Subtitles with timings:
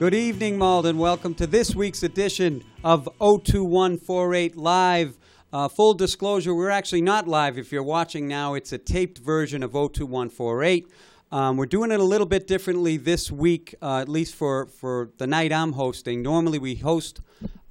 [0.00, 0.96] Good evening, Malden.
[0.96, 5.18] Welcome to this week's edition of 02148 Live.
[5.52, 7.58] Uh, full disclosure, we're actually not live.
[7.58, 10.90] If you're watching now, it's a taped version of 02148.
[11.30, 15.10] Um, we're doing it a little bit differently this week, uh, at least for, for
[15.18, 16.22] the night I'm hosting.
[16.22, 17.20] Normally, we host,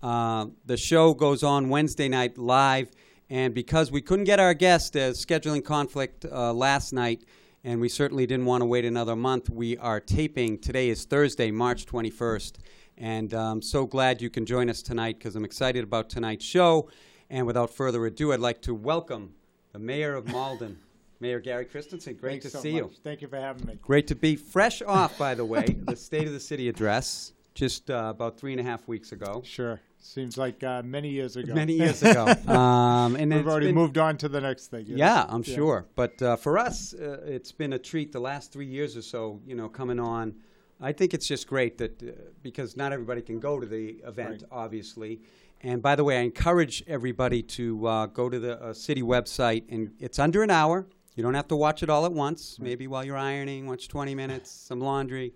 [0.04, 2.92] uh, the show goes on Wednesday night live,
[3.32, 7.24] and because we couldn't get our guest, as scheduling conflict uh, last night,
[7.64, 9.50] and we certainly didn't want to wait another month.
[9.50, 10.60] We are taping.
[10.60, 12.54] Today is Thursday, March 21st,
[12.98, 16.46] and I'm um, so glad you can join us tonight because I'm excited about tonight's
[16.46, 16.90] show.
[17.30, 19.34] And without further ado, I'd like to welcome
[19.72, 20.80] the mayor of Malden,
[21.20, 22.16] Mayor Gary Christenson.
[22.16, 22.84] Great Thanks to so see much.
[22.84, 22.92] you.
[23.04, 23.78] Thank you for having me.
[23.82, 27.92] Great to be fresh off, by the way, the State of the City address just
[27.92, 29.42] uh, about three and a half weeks ago.
[29.46, 29.82] Sure.
[30.02, 31.54] Seems like uh, many years ago.
[31.54, 32.26] Many years ago.
[32.48, 34.86] um, and We've already been- moved on to the next thing.
[34.86, 35.00] you know?
[35.06, 35.56] Yeah, I'm Yeah.
[35.56, 35.86] sure.
[35.96, 39.42] But uh, for us, uh, it's been a treat the last three years or so,
[39.46, 40.36] you know, coming on.
[40.82, 42.12] I think it's just great that uh,
[42.42, 44.44] because not everybody can go to the event, Right.
[44.52, 45.22] obviously.
[45.62, 49.64] And by the way, I encourage everybody to uh, go to the uh, city website,
[49.70, 50.88] and it's under an hour.
[51.16, 52.58] You don't have to watch it all at once.
[52.62, 55.34] Maybe while you're ironing, watch 20 minutes, some laundry.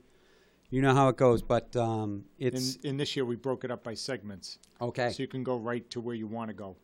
[0.73, 3.69] You know how it goes, but um, it's In, in this year, we broke it
[3.69, 4.57] up by segments.
[4.81, 5.11] okay.
[5.11, 6.75] So you can go right to where you want to go.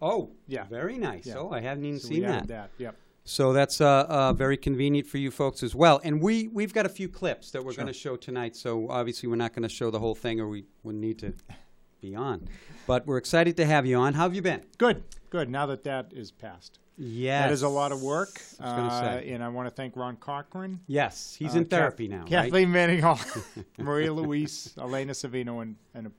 [0.00, 0.66] oh, Yeah.
[0.66, 1.26] very nice.
[1.26, 1.38] Yeah.
[1.38, 2.46] Oh, I hadn't even So seen that.
[2.46, 2.70] that.
[2.78, 2.94] Yep.
[3.24, 6.00] So that's uh, uh, very convenient for you folks as well.
[6.04, 7.82] And we, we've got a few clips that we're Sure.
[7.82, 8.54] going to show tonight.
[8.54, 11.34] So obviously, we're not going to show the whole thing or we wouldn't need to
[12.00, 12.46] be on.
[12.86, 14.14] But we're excited to have you on.
[14.14, 14.62] How have you been?
[14.78, 15.02] Good.
[15.28, 15.50] Good.
[15.50, 16.78] Now that that is passed.
[16.98, 17.44] Yes.
[17.44, 18.40] That is a lot of work.
[18.60, 19.20] I was gonna uh.
[19.20, 20.80] And I want to thank Ron Cochran.
[20.86, 22.18] Yes, he's uh, in Kath- therapy now.
[22.20, 22.28] right?
[22.28, 23.20] Kathleen Manning Hall,
[23.78, 26.10] Maria Luis, Elena Savino, and, and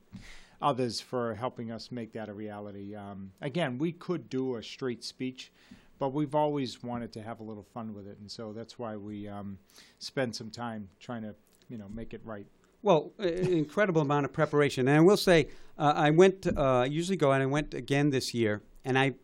[0.61, 2.95] others for helping us make that a reality.
[2.95, 5.51] Um, again, we could do a straight speech,
[5.99, 8.95] but we've always wanted to have a little fun with it, and so that's why
[8.95, 9.57] we um,
[9.99, 11.35] spend some time trying to,
[11.69, 12.45] you know, make it right.
[12.81, 14.87] Well, incredible amount of preparation.
[14.87, 18.09] And I will say, uh, I went, uh, I usually go, and I went again
[18.09, 19.15] this year, and I,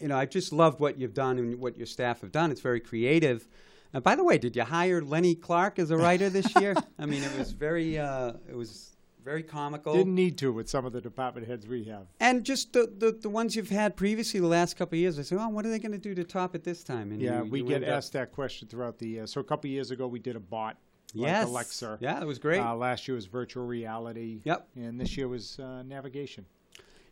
[0.00, 2.50] you know, I just loved what you've done and what your staff have done.
[2.50, 3.46] It's very creative.
[3.92, 6.74] Uh, by the way, did you hire Lenny Clarke as a writer this year?
[6.98, 9.92] I mean, it was very, uh, it was very comical.
[9.94, 12.06] Didn't need to with some of the department heads we have.
[12.20, 15.22] and just the, the, the ones you've had previously the last couple of years, I
[15.22, 17.10] said, oh, what are they going to do to top it this time?
[17.12, 19.26] And Yeah, you- we you get asked that question throughout the year.
[19.26, 20.78] So a couple of years ago, we did a bot,
[21.12, 21.42] yes.
[21.44, 21.98] like Alexa.
[22.00, 22.60] Yeah, that was great.
[22.60, 24.40] Uh, last year was virtual reality.
[24.44, 24.68] Yep.
[24.76, 26.46] And this year was uh, navigation.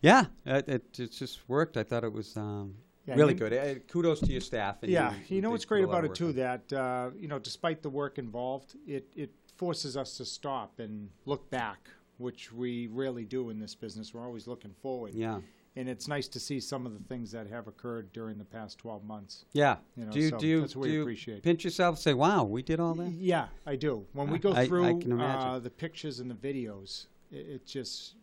[0.00, 1.76] Yeah, it, it, it just worked.
[1.76, 2.74] I thought it was um,
[3.06, 3.52] Yeah, really you- good.
[3.52, 4.76] Uh, kudos to your staff.
[4.82, 7.82] And Yeah, you, you know what's great about it too that uh, you know despite
[7.82, 11.88] the work involved, it it forces us to stop and look back,
[12.18, 14.14] which we rarely do in this business.
[14.14, 15.14] We're always looking forward.
[15.14, 15.40] Yeah,
[15.74, 18.78] And it's nice to see some of the things that have occurred during the past
[18.78, 19.46] 12 months.
[19.52, 19.78] yeah.
[19.96, 21.42] You know, do you so do you, that's what do we appreciate.
[21.42, 23.10] pinch yourself and say, "Wow, we did all that"?
[23.10, 24.06] Yeah, I do.
[24.12, 28.14] When we go I- I through uh, the pictures and the videos, it, it just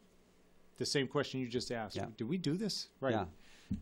[0.78, 1.96] the same question you just asked.
[1.96, 2.06] Yeah.
[2.18, 2.90] Do we do this?
[3.00, 3.14] Right.
[3.14, 3.26] Yeah,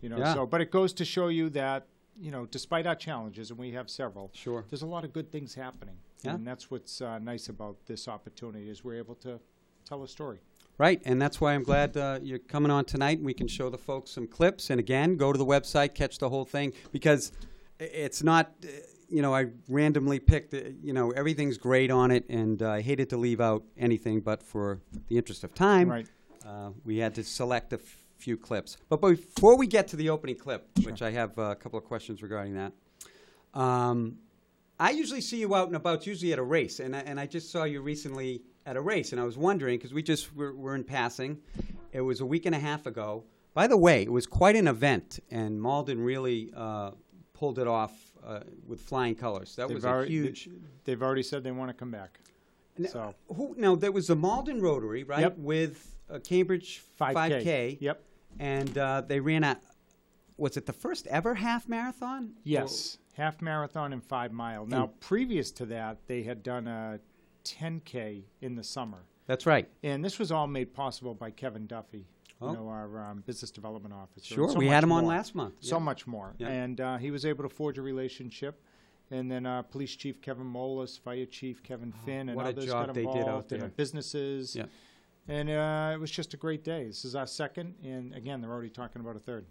[0.01, 0.33] You know, Yeah.
[0.33, 1.87] so but it goes to show you that,
[2.19, 4.65] you know, despite our challenges, and we have several, sure.
[4.69, 5.95] there's a lot of good things happening.
[6.23, 6.35] Yeah.
[6.35, 9.39] And that's what's uh, nice about this opportunity is we're able to
[9.85, 10.39] tell a story.
[10.77, 13.21] Right, and that's why I'm glad uh, you're coming on tonight.
[13.21, 16.29] We can show the folks some clips, and again, go to the website, catch the
[16.29, 17.31] whole thing, because
[17.79, 18.67] it's not, uh,
[19.07, 22.81] you know, I randomly picked, uh, you know, everything's great on it, and uh, I
[22.81, 24.79] hated to leave out anything, but for
[25.09, 26.07] the interest of time, Right.
[26.45, 27.79] Uh, we had to select a
[28.17, 28.77] few clips.
[28.89, 31.85] But before we get to the opening clip, which I have uh, a couple of
[31.85, 32.73] questions regarding that,
[33.53, 34.17] um,
[34.79, 37.25] I usually see you out and about, usually at a race, and I, and I
[37.25, 40.53] just saw you recently at a race, and I was wondering because we just were,
[40.53, 41.39] were in passing.
[41.91, 43.23] It was a week and a half ago.
[43.53, 46.91] By the way, it was quite an event, and Malden really uh,
[47.33, 47.91] pulled it off
[48.25, 49.55] uh, with flying colors.
[49.57, 50.49] That They've was a already- huge.
[50.85, 52.19] They've already said they want to come back.
[52.79, 53.53] N- So Who?
[53.57, 55.19] No, there was the Malden Rotary, right?
[55.21, 55.37] Yep.
[55.37, 57.13] With uh, Cambridge 5K.
[57.43, 57.77] 5K.
[57.81, 58.03] Yep.
[58.39, 59.57] And uh, they ran a.
[60.37, 62.33] Was it the first ever half marathon?
[62.43, 64.65] Yes, half marathon and five mile.
[64.65, 66.99] Now, previous to that, they had done a
[67.45, 69.69] 10k in the summer, That's right.
[69.83, 72.07] and this was all made possible by Kevin Duffy,
[72.41, 72.49] Oh.
[72.49, 74.33] you know, our um, business development officer.
[74.33, 75.13] Sure, and so we had much him on more.
[75.13, 75.53] last month.
[75.59, 75.83] So Yeah.
[75.83, 76.47] much more, Yeah.
[76.47, 78.59] and uh, he was able to forge a relationship.
[79.11, 82.49] And then uh, Police Chief Kevin Molis, Fire Chief Kevin Finn, and Oh, what a
[82.49, 83.69] others job got they did out involved, and there.
[83.69, 84.55] businesses.
[84.55, 84.65] Yeah.
[85.27, 86.85] And uh, it was just a great day.
[86.85, 89.45] This is our second, and again, they're already talking about a third,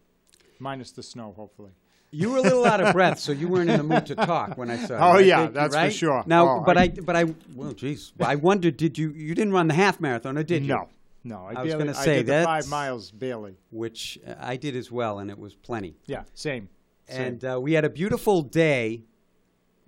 [0.58, 1.70] minus the snow, hopefully.
[2.10, 4.58] You were a little out of breath, so you weren't in the mood to talk
[4.58, 5.12] when I saw.
[5.14, 5.92] Oh, yeah, think, that's for right?
[5.94, 6.22] sure.
[6.26, 7.24] Now, Oh, but I- I, but I,
[7.54, 9.12] well, geez, I wondered, did you?
[9.12, 10.68] You didn't run the half marathon, or did you?
[10.74, 10.88] No,
[11.24, 11.46] no.
[11.46, 13.56] I, I was gonna say, did the five miles barely.
[13.70, 15.94] Which I did as well, and it was plenty.
[16.04, 16.68] Yeah, same.
[17.08, 17.22] same.
[17.22, 19.04] And uh, we had a beautiful day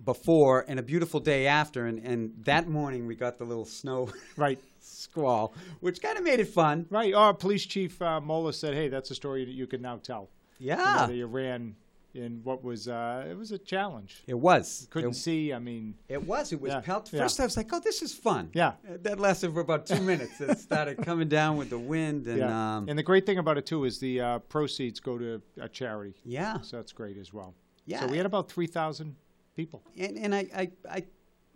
[0.03, 4.09] before and a beautiful day after, and, and that morning we got the little snow
[4.37, 6.85] right, squall, which kind of made it fun.
[6.89, 7.13] right.
[7.13, 10.29] Our police chief uh, Mola said, "Hey, that's a story that you can now tell."
[10.59, 11.75] You know, Yeah, you ran
[12.13, 14.23] in what was uh, it was a challenge.
[14.25, 14.87] it was.
[14.89, 15.51] Couldn't It, see.
[15.51, 16.53] I mean, it was.
[16.53, 17.09] It was Yeah, pelt.
[17.11, 17.21] yeah.
[17.21, 18.69] First, I was like, "Oh, this is fun." Yeah.
[18.87, 20.39] Uh, that lasted for about two minutes.
[20.39, 22.75] It started coming down with the wind, and yeah.
[22.77, 25.67] um, and the great thing about it too is the uh, proceeds go to a
[25.67, 27.53] charity, yeah, so that's great as well.
[27.85, 27.99] Yeah.
[28.01, 29.15] So we had about three thousand
[29.55, 29.81] people.
[29.97, 31.03] and, and I, I, I,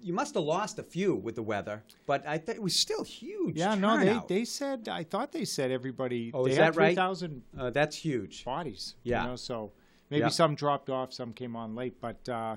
[0.01, 3.03] you must have lost a few with the weather, but I think it was still
[3.03, 3.57] huge.
[3.57, 6.31] Yeah, no, they, they said I thought they said everybody.
[6.33, 6.95] Oh, they is had that right?
[6.95, 8.45] Thousand Uh, that's huge.
[8.45, 8.95] bodies.
[9.03, 9.23] Yeah.
[9.23, 9.71] You know, so
[10.09, 10.29] maybe Yeah.
[10.29, 12.55] some dropped off, some came on late, but uh,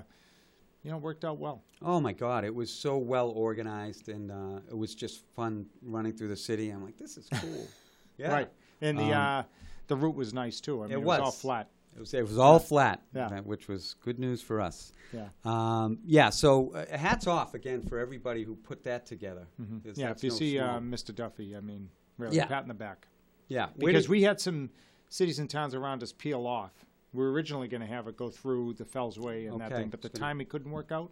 [0.83, 1.63] you know, worked out well.
[1.81, 2.45] Oh my God!
[2.45, 6.69] It was so well organized, and uh, it was just fun running through the city.
[6.69, 7.67] I'm like, this is cool.
[8.17, 8.49] Yeah, Right.
[8.79, 9.43] And the Um, uh,
[9.87, 10.81] the route was nice too.
[10.81, 11.19] I mean, it it, was.
[11.19, 11.67] all flat.
[11.95, 12.13] It was.
[12.13, 13.01] It was all flat.
[13.13, 13.39] Yeah.
[13.41, 14.91] which was good news for us.
[15.11, 15.27] Yeah.
[15.45, 16.29] Um, yeah.
[16.29, 19.47] So uh, hats off again for everybody who put that together.
[19.61, 19.89] Mm-hmm.
[19.95, 20.11] Yeah.
[20.11, 21.13] If you no see uh, Mr.
[21.13, 22.45] Duffy, I mean, really, Yeah.
[22.45, 23.07] pat in the back.
[23.47, 24.69] yeah, Because we had some
[25.09, 26.71] cities and towns around us peel off.
[27.13, 29.89] We were originally going to have it go through the Fells Way and that thing,
[29.89, 31.11] but the gonna- timing couldn't work out.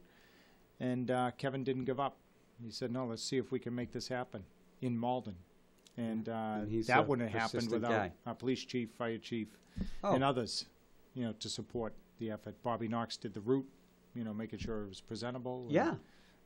[0.79, 2.17] And uh, Kevin didn't give up.
[2.63, 4.43] He said, "No, let's see if we can make this happen
[4.81, 5.35] in Malden."
[6.01, 6.31] And, uh,
[6.61, 8.11] And he's that wouldn't have happened persistent without guy.
[8.25, 9.47] our police chief, fire chief,
[10.03, 10.13] Oh.
[10.13, 10.65] and others,
[11.13, 12.55] you know, to support the effort.
[12.63, 13.67] Bobby Knox did the route,
[14.15, 15.63] you know, making sure it was presentable.
[15.63, 15.95] and yeah,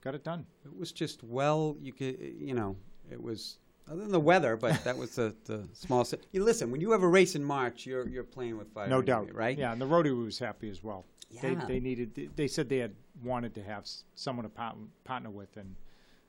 [0.02, 0.46] got it done.
[0.66, 1.76] it was just well.
[1.80, 2.76] You could, you know,
[3.12, 3.58] it was.
[3.88, 6.04] Other than the weather, but that was the, the small.
[6.06, 8.88] si- You listen, when you have a race in March, you're you're playing with fire.
[8.88, 9.58] no doubt, right?
[9.58, 11.06] Yeah, and the Rotary was happy as well.
[11.42, 11.66] They, Yeah.
[11.66, 12.32] they needed.
[12.36, 15.76] They said they had wanted to have s- someone to part- partner with, and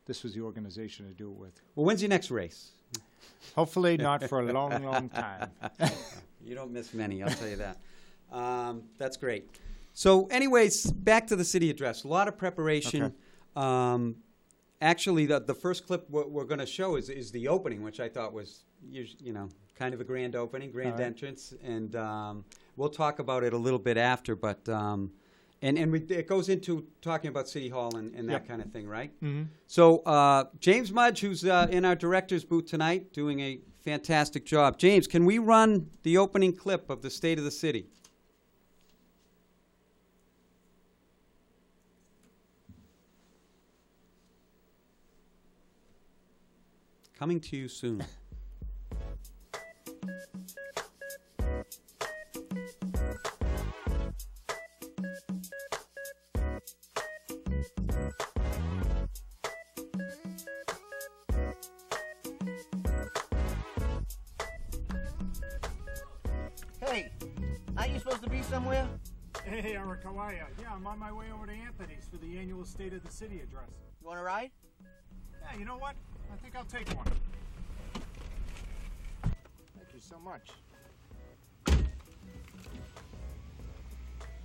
[0.05, 1.61] this was the organization to do it with.
[1.75, 2.73] Well, when's your next race?
[3.55, 5.50] Hopefully, not for a long, long time.
[6.47, 7.79] You don't miss many, I'll tell you that.
[8.31, 9.50] Um, that's great.
[9.94, 12.05] So, anyways, back to the city address.
[12.05, 13.03] A lot of preparation.
[13.03, 13.15] Okay.
[13.56, 14.17] Um,
[14.81, 17.99] actually, the, the first clip we're, we're going to show is, is the opening, which
[17.99, 21.06] I thought was, you know, kind of a grand opening, grand right.
[21.06, 22.44] entrance, and um,
[22.77, 24.37] we'll talk about it a little bit after.
[24.37, 25.11] But um,
[25.62, 28.49] and and we, it goes into talking about City Hall and, and that Yep.
[28.49, 29.11] kind of thing, right?
[29.20, 34.44] hmm So uh, James Mudge, who's uh, in our director's booth tonight, doing a fantastic
[34.44, 34.79] job.
[34.79, 37.87] James, can we run the opening clip of the State of the City?
[47.19, 48.04] Coming to you soon.
[68.06, 68.86] supposed to be somewhere?
[69.44, 70.40] Hey, Eric, how are you?
[70.62, 73.40] Yeah, I'm on my way over to Anthony's for the annual State of the City
[73.40, 73.68] address.
[74.00, 74.50] You want to ride?
[75.42, 75.94] Yeah, you know what?
[76.32, 77.06] I think I'll take one.
[79.22, 80.48] Thank you so much.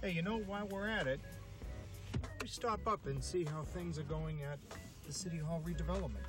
[0.01, 1.21] Hey, you know, while we're at it,
[2.41, 4.59] we stop up and see how things are going at
[5.07, 6.25] the City Hall redevelopment.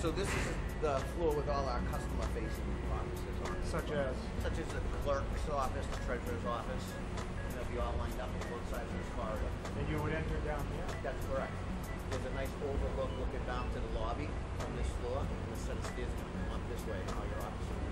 [0.00, 0.46] So this is
[0.80, 3.68] the floor with all our customer facing offices on it.
[3.68, 4.16] Such as?
[4.40, 6.86] Such as the clerk's office, the treasurer's office.
[7.52, 9.52] Know, if you all lined up on both sides of this corridor.
[9.76, 10.88] And you would enter down here?
[11.04, 11.52] That's correct.
[12.08, 15.20] There's a nice overlook looking down to the lobby from this floor.
[15.20, 17.89] And a set of stairs to up this way and all your offices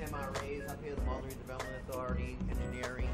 [0.00, 3.08] MRAs up here, the Malden Redevelopment Authority, engineering,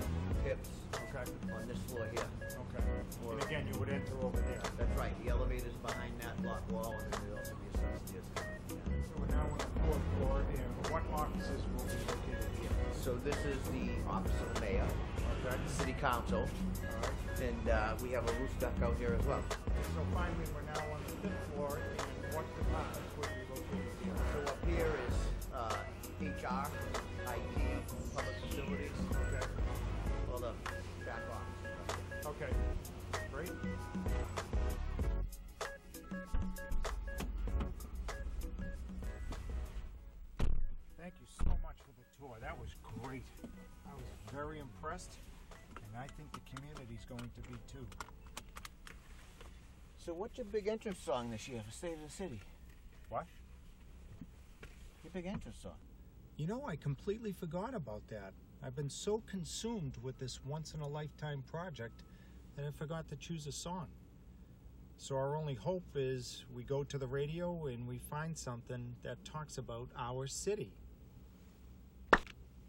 [0.45, 1.25] tips Okay.
[1.53, 2.27] on this floor here.
[2.45, 2.85] Okay.
[3.33, 4.63] And again, you would enter over there.
[4.79, 7.91] That's right, the elevator's behind that block wall and then there'll also be a set
[7.95, 8.77] of stairs coming yeah.
[9.11, 12.71] So we're now on the fourth floor, and what offices will be located here?
[13.03, 14.87] So this is the office of the mayor,
[15.45, 15.57] Okay.
[15.67, 17.41] the city council, All right.
[17.43, 19.43] and uh, we have a roof deck out here as well.
[19.51, 22.06] So finally, we're now on the fifth floor, and
[26.27, 26.67] HR,
[27.29, 29.47] IT, public facilities, Okay.
[30.33, 30.53] all the
[31.05, 32.27] back office.
[32.27, 32.53] Okay.
[33.33, 33.51] Great.
[40.99, 42.37] Thank you so much for the tour.
[42.41, 42.71] That was
[43.03, 43.25] great.
[43.87, 45.13] I was very impressed,
[45.77, 47.87] and I think the community's going to be too.
[49.99, 52.41] So what's your big entrance song this year for State of the City?
[53.09, 53.27] What?
[55.05, 55.73] Your big entrance song?
[56.37, 58.35] You know, I completely forgot about that.
[58.63, 62.03] I've been so consumed with this once in a lifetime project
[62.57, 63.87] that I forgot to choose a song.
[64.99, 69.25] So our only hope is we go to the radio and we find something that
[69.25, 70.73] talks about our city.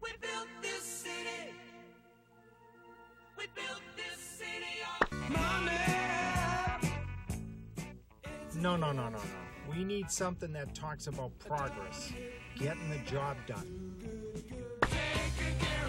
[0.01, 1.51] We built this city.
[3.37, 5.77] We built this city on money.
[8.55, 9.19] No, no, no, no, no.
[9.69, 12.13] We need something that talks about progress,
[12.59, 13.93] getting the job done.
[14.81, 15.87] Taking care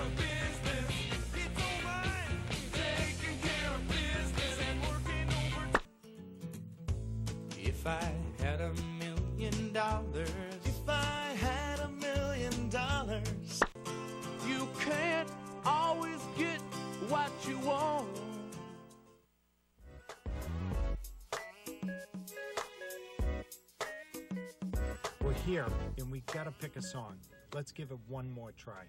[25.59, 25.67] here
[25.99, 27.17] and we gotta pick a song.
[27.53, 28.85] Let's give it one more try.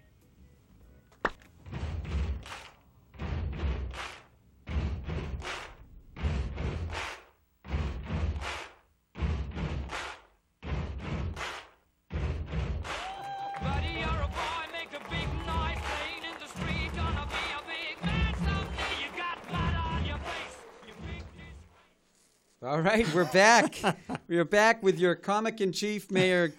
[13.62, 16.90] Buddy, you're a boy, make a big noise playing in the street.
[16.94, 18.94] Gonna be a big man someday.
[19.02, 20.56] You got blood on your face.
[20.86, 22.62] You make this.
[22.62, 23.82] All right, we're back.
[24.30, 26.52] we are back with your comic in chief, Mayor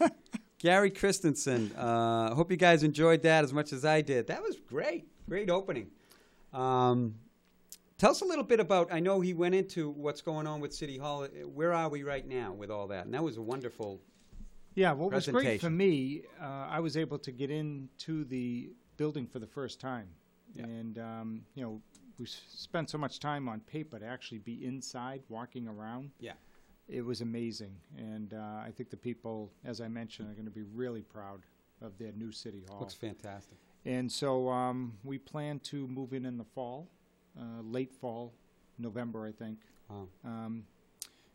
[0.60, 1.72] Gary Christenson.
[1.72, 4.28] Uh, hope you guys enjoyed that as much as I did.
[4.28, 5.08] That was great.
[5.30, 5.88] Great opening.
[6.52, 7.16] Um,
[7.98, 8.92] tell us a little bit about.
[8.92, 11.26] I know he went into what's going on with City Hall.
[11.54, 13.06] Where are we right now with all that?
[13.06, 14.02] And that was a wonderful.
[14.76, 19.28] Yeah, what was great for me, uh, I was able to get into the building
[19.28, 20.08] for the first time,
[20.54, 20.64] Yeah.
[20.64, 21.82] and um, you know,
[22.20, 26.12] we spent so much time on paper to actually be inside, walking around.
[26.20, 26.34] Yeah.
[26.92, 30.52] It was amazing, and uh, I think the people, as I mentioned, are going to
[30.52, 31.40] be really proud
[31.82, 32.82] of their new city hall.
[32.82, 33.58] Looks fantastic.
[33.86, 36.90] And so um, we plan to move in in the fall,
[37.40, 38.34] uh, late fall,
[38.78, 39.60] November, I think.
[39.90, 40.08] Wow.
[40.26, 40.64] Um,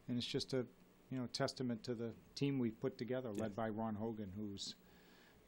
[0.09, 0.67] and it's just a
[1.11, 4.75] you know testament to the team we've put together, led by Ron Hogan, who's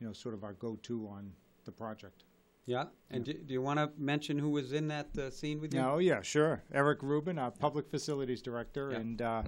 [0.00, 1.30] you know sort of our go-to on
[1.66, 2.24] the project.
[2.64, 2.84] Yeah.
[3.10, 5.80] And Do, do you want to mention who was in that uh, scene with you?
[5.80, 6.62] Oh yeah, sure.
[6.72, 8.98] Eric Rubin, our public facilities director, Yeah.
[8.98, 9.42] and uh,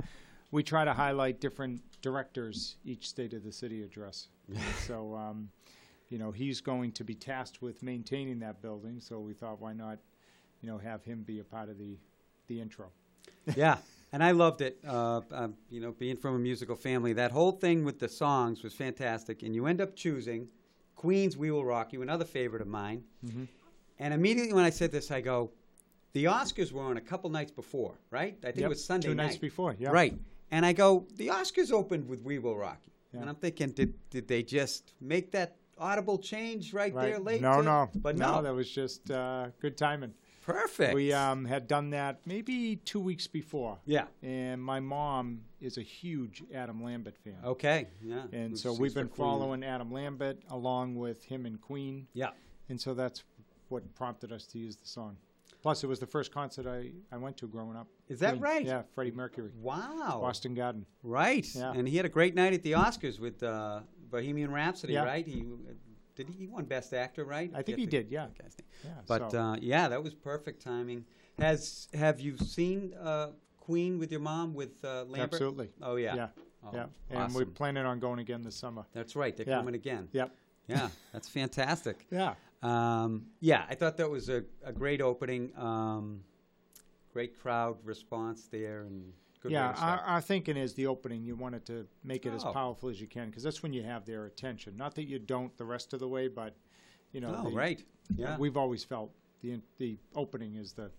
[0.50, 4.28] we try to highlight different directors each State of the City address.
[4.87, 5.49] So um,
[6.09, 9.00] you know he's going to be tasked with maintaining that building.
[9.00, 9.99] So we thought, why not,
[10.61, 11.97] you know, have him be a part of the
[12.49, 12.90] the intro.
[13.57, 13.76] yeah,
[14.12, 14.78] and I loved it.
[14.87, 18.62] Uh, um, you know, being from a musical family, that whole thing with the songs
[18.64, 19.42] was fantastic.
[19.45, 20.49] And you end up choosing
[20.97, 23.04] Queen's "We Will Rock You," another favorite of mine.
[23.99, 25.52] And immediately when I said this, I go,
[26.12, 28.37] "The Oscars were on a couple nights before, right?
[28.42, 29.25] I think Yep, it was Sunday two night.
[29.26, 29.90] nights before, yeah.
[29.90, 30.14] Right.
[30.50, 33.21] And I go, "The Oscars opened with "We Will Rock You," Yeah.
[33.21, 37.40] and I'm thinking, did did they just make that audible change right, there late?
[37.40, 40.14] No, no, but no, no, that was just uh, good timing.
[40.42, 40.95] perfect.
[40.95, 43.78] We um, had done that maybe two weeks before.
[43.87, 44.07] yeah.
[44.23, 47.37] And my mom is a huge Adam Lambert fan.
[47.45, 47.87] Okay.
[48.02, 48.23] Yeah.
[48.33, 49.28] And so we've been Queen.
[49.28, 52.09] following Adam Lambert along with him and Queen.
[52.14, 52.30] Yeah.
[52.69, 53.23] And so that's
[53.69, 55.16] what prompted us to use the song.
[55.62, 57.87] Plus, it was the first concert I, I went to growing up.
[58.09, 58.43] Is that Queen.
[58.43, 58.64] right?
[58.67, 60.19] Yeah, Freddie Mercury, Wow.
[60.23, 60.87] Boston Garden.
[61.02, 61.47] Right.
[61.55, 61.73] Yeah.
[61.73, 65.05] And he had a great night at the Oscars with uh, Bohemian Rhapsody, Yeah.
[65.05, 65.26] right?
[65.26, 65.45] He
[66.17, 67.50] did he, he won Best Actor, right?
[67.55, 68.29] I think he did, yeah.
[68.85, 71.05] Yeah, But so- uh, yeah, that was perfect timing.
[71.38, 75.33] Has have you seen uh, Queen with your mom with uh, Lambert?
[75.35, 75.71] Absolutely.
[75.83, 76.14] Oh yeah.
[76.14, 76.29] Yeah,
[76.64, 76.87] Oh, yeah.
[77.11, 78.85] And we're planning on going again this summer.
[78.93, 79.35] That's right.
[79.37, 79.57] They're Yeah.
[79.59, 80.09] coming again.
[80.12, 80.35] Yep.
[80.71, 82.07] Yeah, that's fantastic.
[82.11, 82.35] Yeah.
[82.62, 85.50] Um, yeah, I thought that was a, a great opening.
[85.57, 86.21] Um,
[87.12, 89.12] great crowd response there, and
[89.43, 90.00] good yeah, way to start.
[90.00, 92.53] our, our thinking is the opening, you wanted to make it as Oh.
[92.53, 94.77] powerful as you can, because that's when you have their attention.
[94.77, 96.55] Not that you don't the rest of the way, but,
[97.12, 97.35] you know.
[97.37, 97.83] oh, the- right.
[98.17, 98.37] Yeah.
[98.39, 99.11] We've always felt
[99.41, 100.91] the, in- the opening is the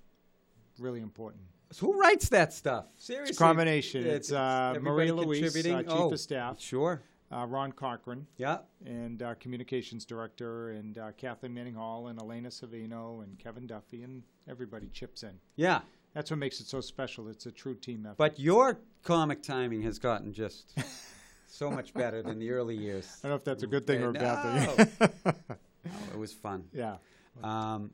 [0.79, 1.43] really important.
[1.71, 2.85] So who writes that stuff?
[2.97, 4.05] Seriously, It's combination.
[4.05, 5.75] It's, uh, everybody Maria contributing?
[5.75, 6.59] uh, Chief oh, of Staff.
[6.59, 7.01] Sure.
[7.31, 8.57] Uh, Ron Cochran, Yeah.
[8.85, 14.03] and uh, Communications Director, and uh, Kathleen Manning Hall, and Elena Savino, and Kevin Duffy,
[14.03, 15.31] and everybody chips in.
[15.55, 15.79] Yeah.
[16.13, 17.29] That's what makes it so special.
[17.29, 18.17] It's a true team effort.
[18.17, 20.77] But your comic timing has gotten just
[21.47, 23.07] so much better than the early years.
[23.23, 24.83] I don't know if that's a good thing or a bad No.
[24.83, 25.33] thing.
[25.85, 26.65] No, it was fun.
[26.73, 26.97] yeah.
[27.43, 27.89] Um,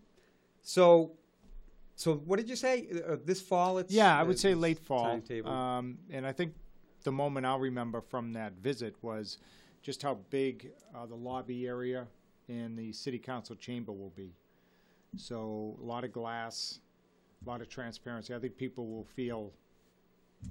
[0.61, 1.11] so,
[1.95, 2.87] so what did you say?
[3.07, 3.77] Uh, this fall?
[3.77, 5.05] It's Yeah, I would say late fall.
[5.05, 5.49] Timetable.
[5.51, 6.53] Um, and I think
[7.07, 9.37] the moment I'll remember from that visit was
[9.81, 12.05] just how big uh, the lobby area
[12.49, 14.33] and the city council chamber will be.
[15.15, 16.81] So a lot of glass,
[17.45, 18.35] a lot of transparency.
[18.35, 19.53] I think people will feel,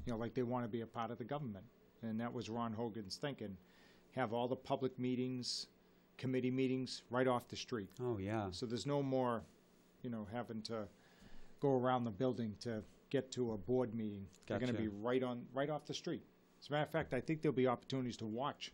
[0.06, 1.66] you know, like they want to be a part of the government.
[2.00, 3.54] And that was Ron Hogan's thinking.
[4.12, 5.66] Have all the public meetings,
[6.16, 7.90] committee meetings right off the street.
[8.00, 8.46] oh yeah.
[8.50, 9.42] So there's no more,
[10.00, 10.88] you know, having to
[11.60, 14.24] go around the building to get to a board meeting.
[14.46, 14.88] They're going to Gotcha.
[14.90, 16.22] be right on, right off the street.
[16.60, 18.72] As a matter of fact, I think there'll be opportunities to watch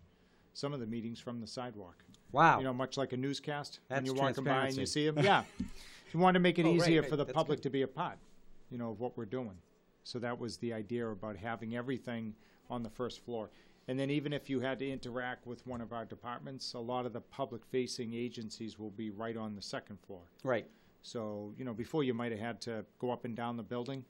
[0.55, 2.05] some of the meetings from the sidewalk.
[2.33, 2.59] Wow.
[2.59, 3.81] You know, much like a newscast.
[3.89, 5.19] That's when you're walking by and you see them.
[5.25, 5.45] Yeah.
[6.13, 7.11] you want to make it Oh, right, easier right.
[7.11, 7.63] for the That's public good.
[7.65, 8.19] to be a part,
[8.71, 9.57] you know, of what we're doing.
[10.05, 12.35] So that was the idea about having everything
[12.71, 13.51] on the first floor.
[13.89, 17.05] And then even if you had to interact with one of our departments, a lot
[17.05, 20.21] of the public-facing agencies will be right on the second floor.
[20.45, 20.67] right.
[21.05, 24.05] So, you know, before you might have had to go up and down the building,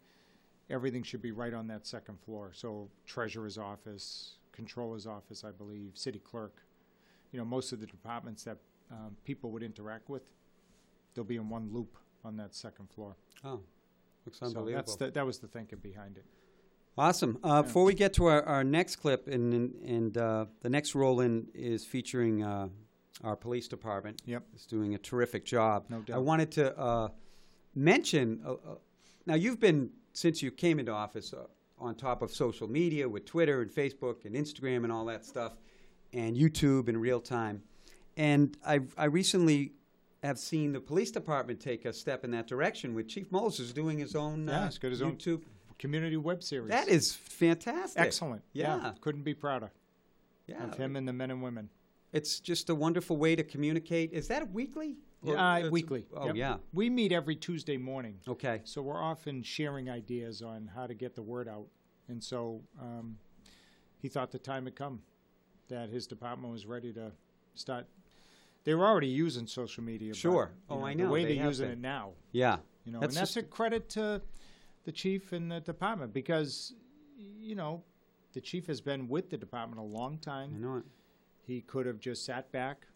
[0.72, 2.50] everything should be right on that second floor.
[2.52, 6.56] So treasurer's office, controller's office, I believe, city clerk,
[7.30, 8.56] you know, most of the departments that
[8.90, 10.22] um, people would interact with,
[11.14, 13.16] they'll be in one loop on that second floor.
[13.44, 13.60] Oh,
[14.24, 14.82] looks So unbelievable.
[14.82, 16.24] that's the, that was the thinking behind it.
[16.96, 17.38] Awesome.
[17.42, 20.94] Uh, Before we get to our, our next clip, and and, and uh, the next
[20.94, 22.68] roll in is featuring uh,
[23.24, 24.20] our police department.
[24.26, 24.42] Yep.
[24.54, 25.86] It's doing a terrific job.
[25.88, 26.16] No doubt.
[26.16, 27.08] I wanted to uh,
[27.74, 28.42] mention.
[28.44, 28.56] Uh, uh,
[29.24, 31.44] now you've been since you came into office uh,
[31.78, 35.52] on top of social media with Twitter and Facebook and Instagram and all that stuff,
[36.12, 37.62] and YouTube in real time.
[38.16, 39.72] And I I recently
[40.22, 43.98] have seen the police department take a step in that direction with Chief Moses doing
[43.98, 45.42] his own Yeah, uh, he's got his own YouTube.
[45.78, 46.68] Community web series.
[46.70, 48.00] That is fantastic.
[48.00, 48.42] excellent.
[48.52, 48.92] Yeah.
[49.00, 49.72] Couldn't be prouder
[50.46, 50.62] Yeah.
[50.62, 51.70] of him and the men and women.
[52.12, 54.12] It's just a wonderful way to communicate.
[54.12, 54.96] Is that weekly?
[55.24, 56.06] Or Uh, weekly.
[56.14, 56.36] Oh, Yep.
[56.36, 56.58] yeah.
[56.72, 58.18] We meet every Tuesday morning.
[58.26, 58.60] Okay.
[58.64, 61.66] So we're often sharing ideas on how to get the word out.
[62.08, 63.18] And so um,
[63.98, 65.02] he thought the time had come
[65.68, 67.12] that his department was ready to
[67.54, 67.86] start.
[68.64, 70.12] They were already using social media.
[70.14, 70.50] Sure.
[70.68, 71.06] you Oh, I know.
[71.06, 71.78] The way They they're using been.
[71.78, 72.58] it now, Yeah.
[72.84, 74.20] you know, That's and that's a credit to
[74.84, 76.74] the chief and the department because,
[77.16, 77.82] you know,
[78.32, 80.52] the chief has been with the department a long time.
[80.56, 80.84] I know it.
[81.46, 82.86] He could have just sat back,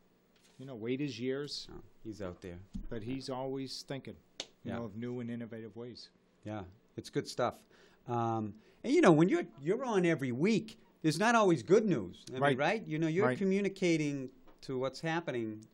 [0.59, 2.59] you know, wait his years, Oh, he's out there.
[2.89, 4.77] but he's always thinking, you Yeah.
[4.77, 6.09] know, of new and innovative ways.
[6.45, 6.63] Yeah.
[6.97, 7.55] It's good stuff.
[8.09, 12.25] Um, and you know, when you're you're on every week, there's not always good news.
[12.29, 12.59] I mean, Right.
[12.59, 12.87] right?
[12.87, 13.39] You know, you're Right.
[13.39, 14.31] communicating
[14.63, 15.65] to what's happening.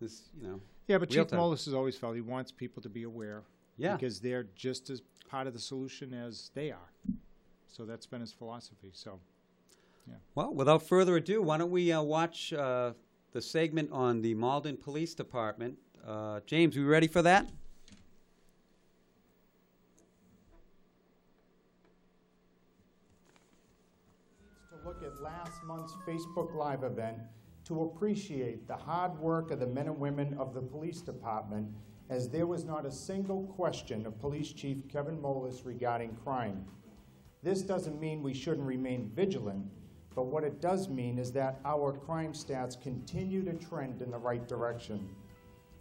[0.00, 0.60] This, you know.
[0.88, 1.28] Yeah, but Chief.
[1.28, 3.44] Molis has always felt he wants people to be aware.
[3.76, 3.94] Yeah.
[3.96, 6.90] Because they're just as part of the solution as they are.
[7.68, 8.90] So that's been his philosophy.
[8.94, 9.20] So
[10.08, 10.16] Yeah.
[10.34, 12.92] Well, without further ado, why don't we uh, watch uh,
[13.32, 15.78] the segment on the Malden Police Department?
[16.06, 17.46] Uh, James, we ready for that?
[24.68, 27.18] to look at last month's Facebook Live event
[27.64, 31.68] to appreciate the hard work of the men and women of the police department,
[32.10, 36.64] as there was not a single question of Police Chief Kevin Molis regarding crime.
[37.42, 39.64] This doesn't mean we shouldn't remain vigilant,
[40.14, 44.18] but what it does mean is that our crime stats continue to trend in the
[44.18, 45.08] right direction.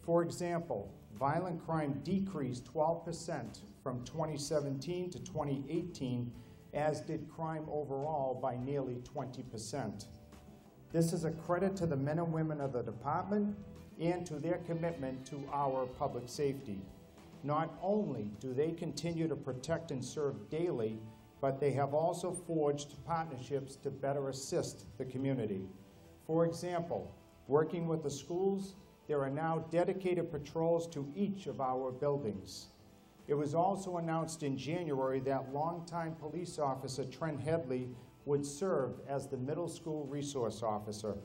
[0.04, 6.32] For example, violent crime decreased 12% from 2017 to 2018,
[6.74, 10.06] as did crime overall by nearly 20%.
[10.92, 13.56] This is a credit to the men and women of the department
[14.00, 16.82] and to their commitment to our public safety.
[17.44, 21.00] Not only do they continue to protect and serve daily,
[21.42, 25.68] but they have also forged partnerships to better assist the community.
[26.28, 27.14] For example,
[27.48, 28.76] working with the schools,
[29.08, 32.68] there are now dedicated patrols to each of our buildings.
[33.28, 37.90] It was also announced in January that longtime police officer Trent Headley
[38.26, 41.16] would serve as the middle school resource officer.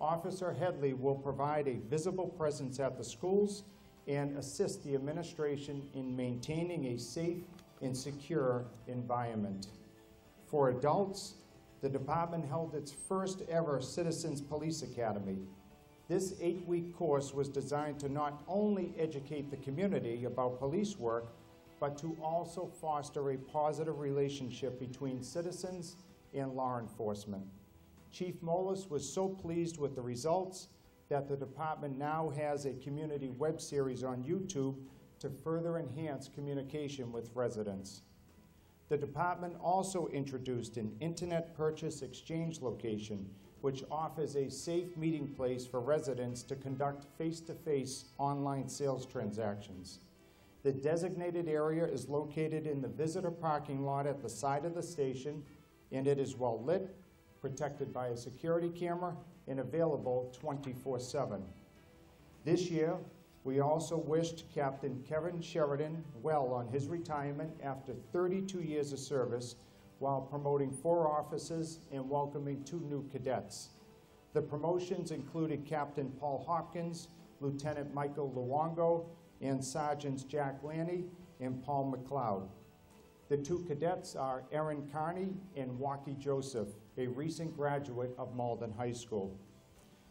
[0.00, 3.64] Officer Headley will provide a visible presence at the schools
[4.06, 7.42] and assist the administration in maintaining a safe
[7.82, 9.68] and secure environment.
[10.46, 11.34] For adults,
[11.80, 15.38] the department held its first ever Citizens Police Academy.
[16.08, 21.34] This eight week course was designed to not only educate the community about police work,
[21.80, 25.96] but to also foster a positive relationship between citizens
[26.34, 27.44] and law enforcement.
[28.10, 30.68] Chief Molis was so pleased with the results
[31.08, 34.76] that the department now has a community web series on YouTube
[35.20, 38.02] to further enhance communication with residents.
[38.88, 43.28] The department also introduced an internet purchase exchange location,
[43.60, 50.00] which offers a safe meeting place for residents to conduct face-to-face online sales transactions.
[50.62, 54.82] The designated area is located in the visitor parking lot at the side of the
[54.82, 55.42] station,
[55.92, 56.94] and it is well lit,
[57.40, 61.42] protected by a security camera, and available 24/7.
[62.44, 62.96] This year,
[63.48, 69.56] we also wished Captain Kevin Sheridan well on his retirement after 32 years of service
[70.00, 73.70] while promoting four officers and welcoming two new cadets.
[74.34, 77.08] The promotions included Captain Paul Hopkins,
[77.40, 79.06] Lieutenant Michael Luongo,
[79.40, 81.06] and Sergeants Jack Lanny
[81.40, 82.50] and Paul McLeod.
[83.30, 88.92] The two cadets are Aaron Carney and Waki Joseph, a recent graduate of Malden High
[88.92, 89.40] School.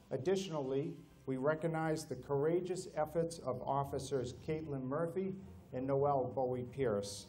[0.09, 0.95] Additionally,
[1.27, 5.35] we recognize the courageous efforts of officers Caitlin Murphy
[5.73, 7.27] and Noel Bowie Pierce.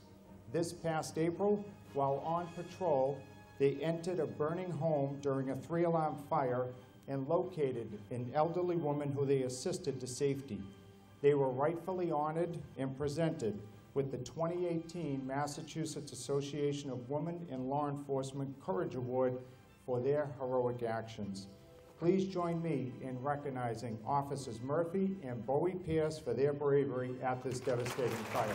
[0.53, 1.63] This past April,
[1.95, 3.19] while on patrol,
[3.59, 6.67] they entered a burning home during a three alarm fire
[7.09, 10.61] and located an elderly woman who they assisted to safety.
[11.21, 13.59] They were rightfully honored and presented
[13.95, 19.39] with the 2018 Massachusetts Association of Women in Law Enforcement Courage Award
[19.85, 21.49] for their heroic actions.
[21.99, 27.59] Please join me in recognizing Officers Murphy and Bowie Pierce for their bravery at this
[27.59, 28.55] devastating fire.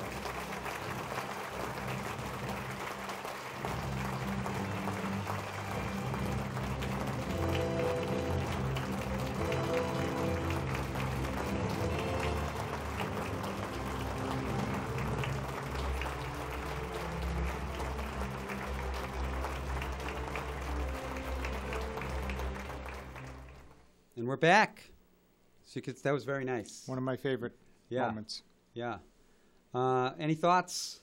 [24.23, 24.89] And we're back.
[25.65, 26.83] So could, that was very nice.
[26.85, 27.57] One of my favorite
[27.89, 28.07] Yeah.
[28.07, 28.43] moments.
[28.73, 28.99] Yeah.
[29.73, 31.01] Uh, any thoughts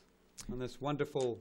[0.50, 1.38] on this wonderful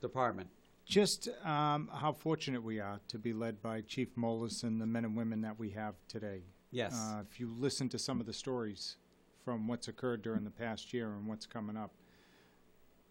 [0.00, 0.48] department?
[0.86, 5.04] Just um, how fortunate we are to be led by Chief Molis and the men
[5.04, 6.40] and women that we have today.
[6.70, 6.94] Yes.
[6.98, 8.96] Uh, if you listen to some of the stories
[9.44, 11.90] from what's occurred during the past year and what's coming up,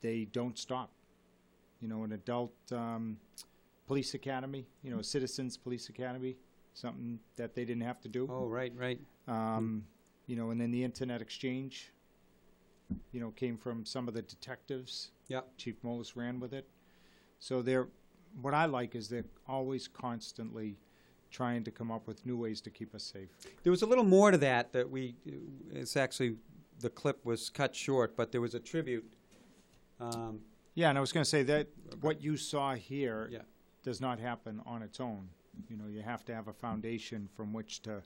[0.01, 0.89] they don't stop.
[1.79, 3.17] You know, an adult um,
[3.85, 6.37] police academy, you know, a citizens police academy,
[6.77, 8.27] something that they didn't have to do.
[8.31, 8.99] oh, right, right.
[9.27, 9.83] Um,
[10.27, 11.91] you know, and then the internet exchange,
[13.11, 15.11] you know, came from some of the detectives.
[15.27, 15.41] Yeah.
[15.57, 16.67] Chief Molis ran with it.
[17.39, 17.87] So they're,
[18.41, 20.77] what I like is they're always constantly
[21.31, 23.29] trying to come up with new ways to keep us safe.
[23.63, 25.15] There was a little more to that that we,
[25.71, 26.35] it's actually,
[26.79, 29.11] the clip was cut short, but there was a tribute.
[29.99, 30.39] Um,
[30.75, 31.67] Yeah, and I was going to say that
[32.01, 33.39] what you saw here Yeah.
[33.83, 35.29] does not happen on its own.
[35.69, 38.01] You know, you have to have a foundation from which to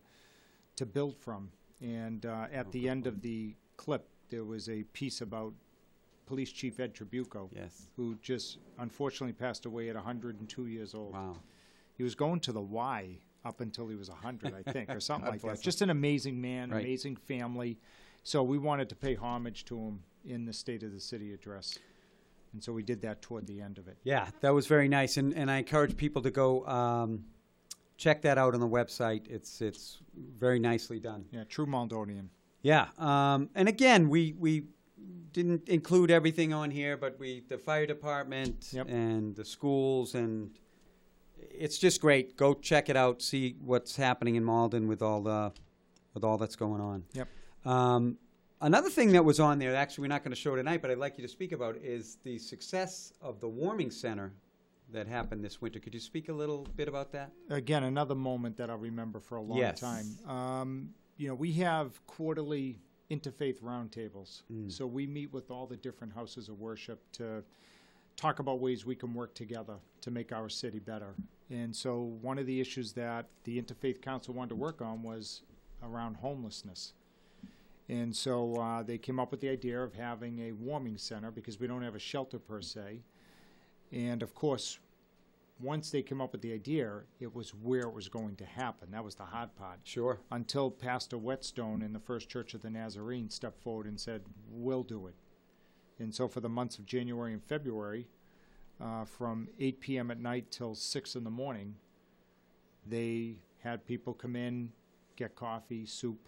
[0.78, 1.52] to build from.
[1.82, 5.54] And uh, at the end of the clip, there was a piece about
[6.26, 7.88] Police Chief Ed Tribuco, yes.
[7.96, 11.14] who just unfortunately passed away at 102 years old.
[11.14, 11.38] Wow.
[11.98, 15.30] He was going to the Y up until he was 100, I think, or something
[15.32, 15.62] like that.
[15.62, 16.86] Just an amazing man, Right.
[16.86, 17.80] amazing family.
[18.24, 21.78] So we wanted to pay homage to him in the State of the City address.
[22.54, 23.98] And so we did that toward the end of it.
[24.04, 27.26] Yeah, that was very nice, and, and I encourage people to go um,
[28.02, 29.30] check that out on the website.
[29.30, 30.00] It's it's
[30.38, 31.26] very nicely done.
[31.32, 32.30] Yeah, true Maldonian.
[32.64, 34.66] Yeah, um, and again, we we
[35.32, 38.88] didn't include everything on here, but we the fire department Yep.
[38.90, 40.50] and the schools, and
[41.38, 42.36] it's just great.
[42.36, 45.52] Go check it out, see what's happening in Malden with all the
[46.14, 47.04] with all that's going on.
[47.14, 47.28] Yep.
[47.66, 48.18] Um,
[48.62, 50.98] another thing that was on there, actually, we're not going to show tonight, but I'd
[50.98, 54.34] like you to speak about is the success of the warming center
[54.92, 55.80] that happened this winter.
[55.80, 57.32] Could you speak a little bit about that?
[57.50, 59.80] Again, another moment that I'll remember for a long Yes.
[59.80, 60.06] time.
[60.28, 64.44] Um, you know, we have quarterly interfaith roundtables.
[64.52, 64.72] Mm.
[64.72, 67.44] So we meet with all the different houses of worship to
[68.16, 71.16] talk about ways we can work together to make our city better.
[71.50, 75.42] And so one of the issues that the Interfaith Council wanted to work on was
[75.84, 76.94] around homelessness.
[77.90, 81.60] And so uh, they came up with the idea of having a warming center because
[81.60, 83.02] we don't have a shelter per se.
[83.92, 84.80] And of course,
[85.60, 88.90] once they came up with the idea, it was where it was going to happen.
[88.92, 89.80] That was the hard part.
[89.84, 90.20] Sure.
[90.32, 94.84] Until Pastor Whetstone in the First Church of the Nazarene stepped forward and said, "We'll
[94.84, 95.16] do it."
[96.00, 98.08] And so, for the months of January and February,
[98.80, 100.10] uh, from 8 p.m.
[100.10, 101.76] at night till 6 in the morning,
[102.88, 104.72] they had people come in,
[105.16, 106.28] get coffee, soup,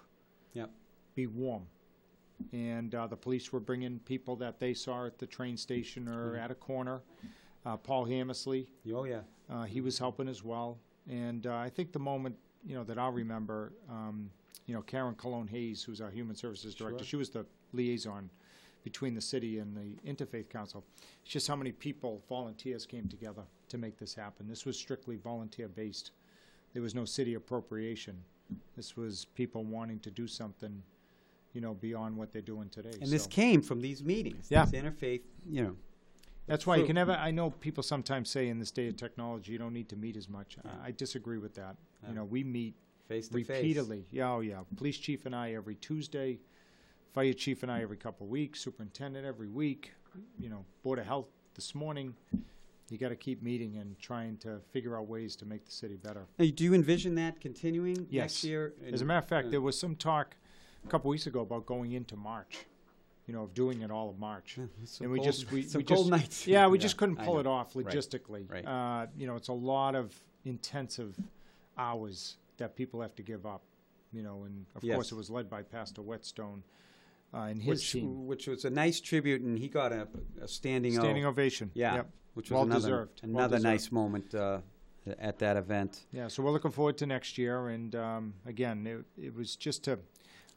[0.54, 0.69] Yep.
[1.15, 1.67] be warm.
[2.52, 6.36] And uh, the police were bringing people that they saw at the train station or
[6.36, 7.02] at a corner.
[7.65, 9.21] Uh, Paul Hammersley, Oh, yeah.
[9.49, 10.78] uh, he was helping as well.
[11.10, 14.30] And uh, I think the moment, you know, that I'll remember, um,
[14.65, 17.06] you know, Karen Colón Hayes, who's our Human Services Director, Sure.
[17.08, 18.30] she was the liaison
[18.84, 20.84] between the city and the Interfaith Council.
[21.23, 24.47] It's just how many people, volunteers, came together to make this happen.
[24.47, 26.12] This was strictly volunteer-based.
[26.73, 28.21] There was no city appropriation.
[28.76, 30.84] This was people wanting to do something,
[31.54, 32.91] you know, beyond what they're doing today.
[33.02, 34.47] And this came from these meetings.
[34.49, 34.65] Yeah.
[34.65, 35.76] This interfaith, you know.
[36.47, 37.13] That's why you can never.
[37.13, 40.17] I know people sometimes say in this day of technology you don't need to meet
[40.17, 40.58] as much.
[40.65, 41.75] I, I disagree with that.
[42.08, 42.75] You know, we meet
[43.08, 43.49] Face to face.
[43.49, 44.06] repeatedly.
[44.12, 44.60] Yeah, oh yeah.
[44.75, 46.39] Police chief and I every Tuesday,
[47.13, 49.93] fire chief and I every couple of weeks, superintendent every week.
[50.39, 52.13] You know, board of health this morning.
[52.89, 55.95] You got to keep meeting and trying to figure out ways to make the city
[55.95, 56.27] better.
[56.38, 58.23] Now, do you envision that continuing Yes.
[58.23, 58.73] next year?
[58.91, 60.36] As a matter of fact, uh, there was some talk
[60.86, 62.65] a couple weeks ago about going into March.
[63.27, 64.55] You know, of doing it all of March.
[64.83, 66.47] some and we cold- just we, some we cold just, nights.
[66.47, 67.39] Yeah, we Yeah, just couldn't I pull know.
[67.39, 67.86] it off Right.
[67.86, 68.49] logistically.
[68.51, 68.65] Right.
[68.65, 71.15] Uh, you know, it's a lot of intensive
[71.77, 73.62] hours that people have to give up.
[74.12, 74.93] You know, and of Yes.
[74.95, 76.62] course it was led by Pastor Whetstone
[77.33, 78.27] uh, and his which, team.
[78.27, 80.07] which was a nice tribute, and he got a,
[80.41, 81.29] a standing, Standing O.
[81.29, 81.71] ovation.
[81.73, 82.09] Yeah, Yep.
[82.36, 83.21] which was Well another deserved.
[83.23, 83.73] Well another deserved.
[83.73, 84.59] nice moment uh,
[85.17, 86.05] at that event.
[86.12, 87.69] Yeah, so we're looking forward to next year.
[87.69, 89.97] And um, again, it, it was just to,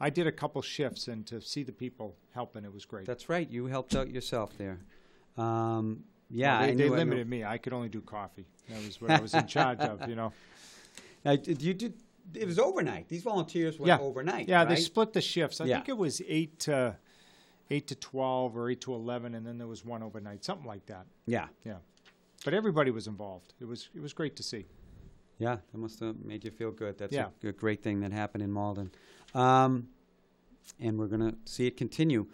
[0.00, 3.06] I did a couple shifts and to see the people helping, it was great.
[3.06, 3.48] That's right.
[3.50, 4.78] You helped out yourself there.
[5.37, 7.44] Um, yeah, Well, I they, knew- they I knew- limited me.
[7.44, 8.46] I could only do coffee.
[8.68, 10.09] That was what I was in charge of.
[10.09, 10.32] You know.
[11.24, 11.94] Now, did you did.
[12.35, 13.09] It was overnight.
[13.09, 14.48] These volunteers went overnight.
[14.48, 14.68] Yeah, right?
[14.68, 15.61] they split the shifts.
[15.61, 15.76] I Yeah.
[15.76, 16.96] think it was eight to
[17.68, 20.87] eight to twelve or eight to eleven, and then there was one overnight, something like
[20.87, 21.06] that.
[21.26, 21.78] Yeah, Yeah,
[22.44, 23.54] but everybody was involved.
[23.61, 24.66] It was it was great to see.
[25.38, 25.56] yeah.
[25.72, 26.96] That must have made you feel good.
[26.96, 27.28] That's Yeah.
[27.42, 28.92] a, great thing that happened in Malden,
[29.34, 29.88] um,
[30.80, 32.26] and we're gonna see it continue.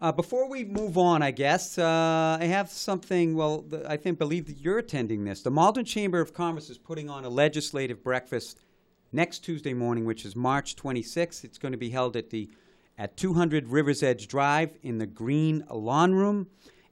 [0.00, 3.34] Uh, before we move on, I guess uh, I have something.
[3.34, 5.42] Well, I think believe that you're attending this.
[5.42, 8.64] The Malden Chamber of Commerce is putting on a legislative breakfast
[9.10, 11.42] next Tuesday morning, which is March 26th.
[11.42, 12.48] It's going to be held at the
[12.96, 16.46] at 200 Rivers Edge Drive in the Green Lawn Room,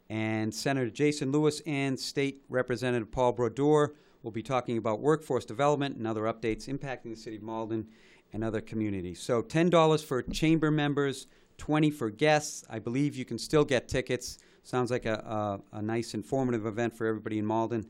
[0.09, 5.97] and Senator Jason Lewis and State Representative Paul Brodeur will be talking about workforce development
[5.97, 7.87] and other updates impacting the city of Malden
[8.33, 9.21] and other communities.
[9.21, 11.27] So $10 for chamber members,
[11.59, 12.65] 20 for guests.
[12.69, 14.39] I believe you can still get tickets.
[14.63, 17.87] Sounds like a, a, a nice informative event for everybody in Malden.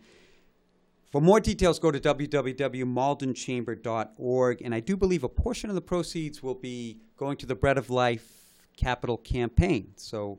[1.10, 4.62] For more details, go to www.maldenchamber.org.
[4.62, 7.78] And I do believe a portion of the proceeds will be going to the Bread
[7.78, 8.30] of Life
[8.76, 9.92] Capital Campaign.
[9.96, 10.38] So,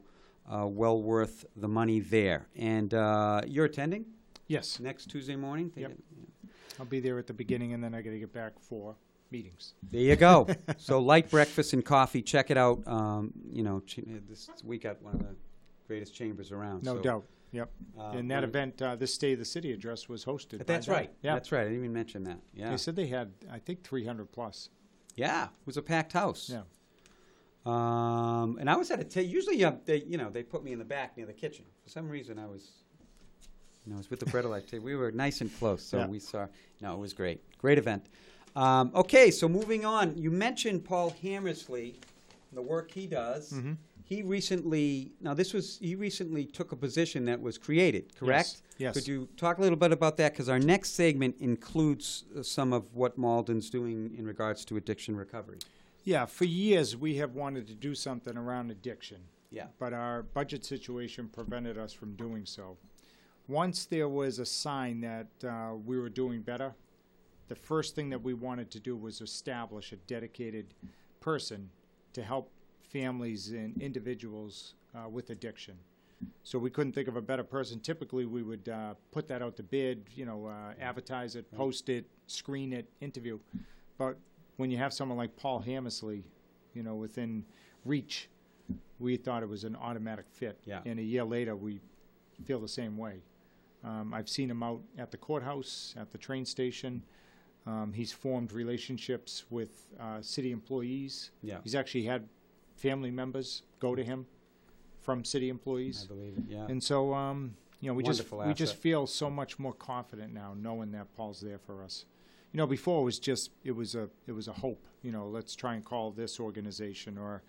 [0.50, 2.48] uh, well worth the money there.
[2.56, 4.06] And uh, you're attending
[4.48, 5.72] Yes, next Tuesday morning?
[5.76, 5.92] Yep.
[6.80, 8.96] I'll be there at the beginning, and then I got to get back for
[9.32, 9.74] meetings.
[9.92, 10.48] There you go.
[10.78, 12.22] so light breakfast and coffee.
[12.22, 12.82] Check it out.
[12.88, 15.36] Um, you know, ch- this we got one of the
[15.88, 16.84] greatest chambers around.
[16.84, 17.26] No so, doubt.
[17.52, 17.72] Yep.
[17.98, 20.66] uh, and that event, uh, this State of the City address was hosted.
[20.66, 20.96] That's them.
[20.96, 21.12] right.
[21.22, 21.34] Yeah.
[21.34, 21.62] That's right.
[21.62, 22.40] I didn't even mention that.
[22.54, 22.72] Yeah.
[22.72, 24.70] They said they had, I think, 300 plus.
[25.16, 25.46] Yeah.
[25.46, 26.52] It was a packed house.
[26.54, 26.64] Yeah.
[27.66, 30.72] Um, and I was at a ta- usually uh, they you know they put me
[30.72, 31.66] in the back near the kitchen.
[31.84, 32.70] For some reason I was
[33.86, 34.86] you know, I was with the bread of life table.
[34.86, 36.08] We were nice and close, so Yeah.
[36.08, 36.48] we saw
[36.80, 37.42] no, it was great.
[37.58, 38.06] Great event.
[38.58, 40.18] Um, okay, so moving on.
[40.18, 42.00] You mentioned Paul Hammersley,
[42.52, 43.54] the work he does.
[43.54, 43.74] Mm-hmm.
[44.04, 48.64] He recently now this was he recently took a position that was created, correct?
[48.80, 48.96] Yes.
[48.96, 50.32] Could you talk a little bit about that?
[50.32, 55.16] Because our next segment includes uh, some of what Malden's doing in regards to addiction
[55.16, 55.60] recovery.
[56.04, 59.18] Yeah, for years we have wanted to do something around addiction.
[59.52, 59.68] Yeah.
[59.78, 62.78] But our budget situation prevented us from doing so.
[63.48, 66.74] Once there was a sign that uh, we were doing better,
[67.48, 70.74] the first thing that we wanted to do was establish a dedicated
[71.20, 71.70] person
[72.14, 72.50] to help
[72.92, 75.76] families and individuals uh, with addiction.
[76.44, 77.80] So we couldn't think of a better person.
[77.80, 81.90] Typically, we would uh, put that out to bid, you know, uh, advertise it, post
[81.90, 83.38] it, screen it, interview.
[83.98, 84.18] But
[84.56, 86.24] when you have someone like Paul Hammersley,
[86.74, 87.46] you know, within
[87.86, 88.30] reach,
[89.00, 90.60] we thought it was an automatic fit.
[90.66, 90.80] Yeah.
[90.86, 91.80] And a year later, we
[92.46, 93.22] feel the same way.
[93.84, 97.04] Um, I've seen him out at the courthouse, at the train station.
[97.68, 101.32] Um, he's formed relationships with uh, city employees.
[101.44, 101.58] Yeah.
[101.64, 102.30] He's actually had
[102.76, 104.26] family members go to him
[105.02, 106.08] from city employees.
[106.10, 106.66] I believe it, yeah.
[106.70, 108.82] And so, um, you know, we just we just asset.
[108.82, 112.06] feel so much more confident now, knowing that Paul's there for us.
[112.54, 114.88] You know, before it was just it was a it was a hope.
[115.04, 117.44] You know, let's try and call this organization or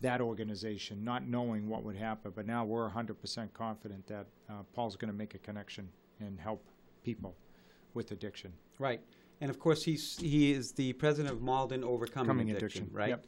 [0.00, 2.32] that organization, not knowing what would happen.
[2.34, 5.88] But now we're 100% confident that uh, Paul's going to make a connection
[6.20, 6.64] and help
[7.02, 7.34] people
[7.94, 8.52] with addiction.
[8.78, 9.00] Right.
[9.40, 13.08] And of course, he's, he is the president of Malden Overcoming Coming Addiction, Addiction, right?
[13.10, 13.26] yep.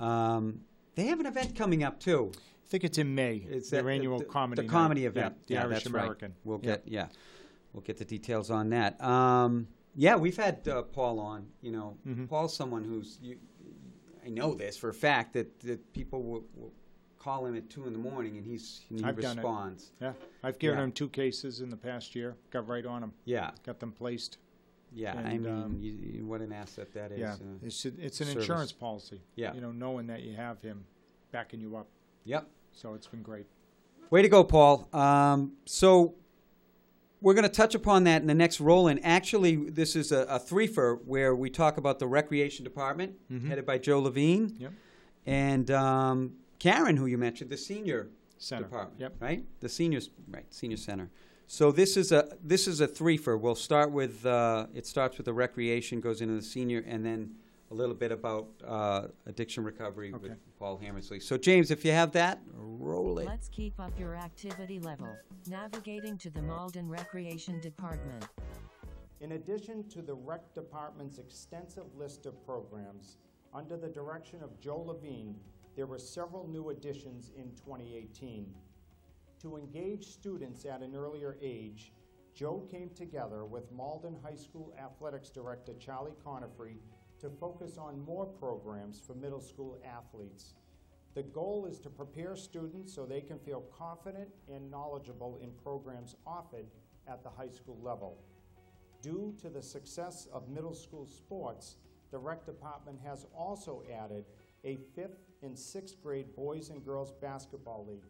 [0.00, 0.60] Um,
[0.94, 2.30] they have an event coming up, too.
[2.36, 3.44] I think it's in May.
[3.48, 4.72] It's their annual the, comedy The night.
[4.72, 5.46] comedy Yeah, event.
[5.48, 6.02] the yeah, Irish that's right.
[6.04, 6.34] American.
[6.44, 6.70] We'll Yeah.
[6.70, 7.06] get, yeah,
[7.72, 9.00] we'll get the details on that.
[9.02, 11.48] Um, yeah, we've had uh, Paul on.
[11.62, 12.28] You know, Mhm.
[12.28, 13.38] Paul's someone who's, you,
[14.24, 16.72] I know this for a fact, that, that people will, will
[17.18, 19.40] call him at 2 in the morning and he's, he I've done it.
[19.40, 19.90] responds.
[20.00, 20.12] Yeah,
[20.44, 20.84] I've given Yeah.
[20.84, 22.36] him two cases in the past year.
[22.50, 23.12] Got right on them.
[23.24, 24.38] Yeah, Got them placed.
[24.92, 25.14] Yeah.
[25.16, 27.18] I And, mean, um, you, what an asset that is.
[27.20, 28.34] Yeah, uh, it's it's an service.
[28.42, 29.20] insurance policy.
[29.36, 29.54] Yeah.
[29.54, 30.84] you know, knowing that you have him
[31.32, 31.86] backing you up.
[32.24, 32.48] yep.
[32.72, 33.46] So it's been great.
[34.10, 34.88] Way to go, Paul.
[34.92, 36.14] Um, so
[37.20, 38.88] we're going to touch upon that in the next roll.
[38.88, 43.46] And actually, this is a, a threefer where we talk about the recreation department, Mhm.
[43.48, 44.72] headed by Joe Levine, Yep.
[45.26, 48.62] and um, Karen, who you mentioned, the senior Center.
[48.64, 49.00] department.
[49.00, 49.16] Yep.
[49.20, 49.44] Right.
[49.60, 50.10] The seniors.
[50.28, 50.46] Right.
[50.52, 51.10] Senior center.
[51.52, 53.36] So this is a this is a threefer.
[53.36, 57.34] We'll start with uh, it starts with the recreation, goes into the senior, and then
[57.72, 61.18] a little bit about uh, addiction recovery with Paul Hammersley.
[61.18, 63.26] So James, if you have that, roll it.
[63.26, 65.08] Let's keep up your activity level.
[65.48, 68.28] Navigating to the Malden Recreation Department.
[69.20, 73.16] In addition to the Rec Department's extensive list of programs,
[73.52, 75.34] under the direction of Joe Levine,
[75.74, 78.46] there were several new additions in 2018.
[79.42, 81.94] To engage students at an earlier age,
[82.34, 86.76] Joe came together with Malden High School Athletics Director Charlie Conefrey
[87.20, 90.56] to focus on more programs for middle school athletes.
[91.14, 96.16] The goal is to prepare students so they can feel confident and knowledgeable in programs
[96.26, 96.66] offered
[97.08, 98.18] at the high school level.
[99.00, 101.76] Due to the success of middle school sports,
[102.10, 104.26] the rec department has also added
[104.64, 108.04] a fifth and sixth grade boys and girls basketball league.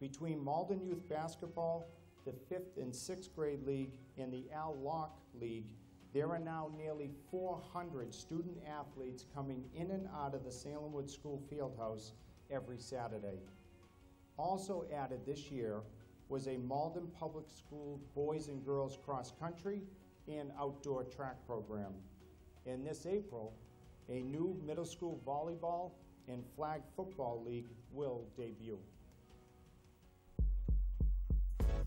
[0.00, 1.86] Between Malden Youth Basketball,
[2.24, 5.66] the fifth and sixth grade league, and the Al Locke League,
[6.12, 11.42] there are now nearly 400 student athletes coming in and out of the Salemwood School
[11.50, 12.12] Fieldhouse
[12.50, 13.40] every Saturday.
[14.36, 15.80] Also added this year
[16.28, 19.82] was a Malden Public School boys and girls cross country
[20.28, 21.92] and outdoor track program.
[22.66, 23.52] And this April,
[24.08, 25.92] a new middle school volleyball
[26.28, 28.78] and flag football league will debut.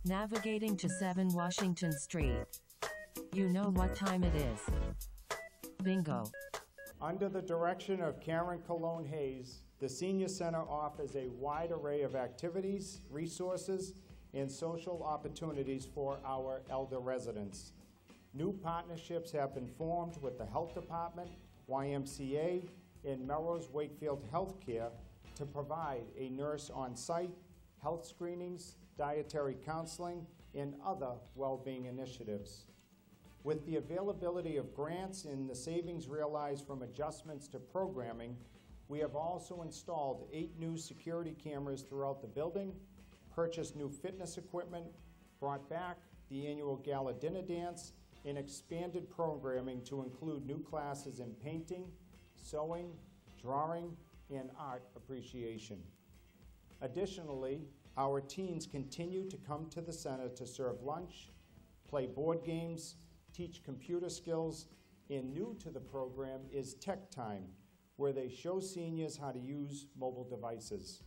[0.06, 2.46] Navigating to 7 Washington Street.
[3.34, 4.60] You know what time it is.
[5.84, 6.24] Bingo.
[7.02, 12.16] Under the direction of Karen Colón Hayes, the Senior Center offers a wide array of
[12.16, 13.94] activities, resources,
[14.34, 17.74] and social opportunities for our elder residents.
[18.34, 21.30] New partnerships have been formed with the Health Department,
[21.70, 22.68] YMCA,
[23.06, 24.90] and Melrose Wakefield Healthcare
[25.36, 27.36] to provide a nurse on site,
[27.82, 32.66] health screenings, dietary counseling, and other well-being initiatives.
[33.44, 38.36] With the availability of grants and the savings realized from adjustments to programming,
[38.90, 42.74] we have also installed eight new security cameras throughout the building,
[43.34, 44.86] purchased new fitness equipment,
[45.40, 45.98] brought back
[46.30, 47.94] the annual gala dinner dance,
[48.26, 51.86] and expanded programming to include new classes in painting,
[52.36, 52.92] sewing,
[53.42, 53.96] drawing,
[54.30, 55.78] and art appreciation.
[56.82, 57.62] Additionally,
[57.98, 61.30] our teens continue to come to the center to serve lunch,
[61.90, 62.96] play board games,
[63.34, 64.68] teach computer skills,
[65.10, 67.46] and new to the program is Tech Time,
[67.96, 71.02] where they show seniors how to use mobile devices.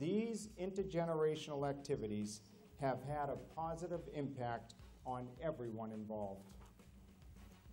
[0.00, 2.40] These intergenerational activities
[2.80, 6.48] have had a positive impact on everyone involved.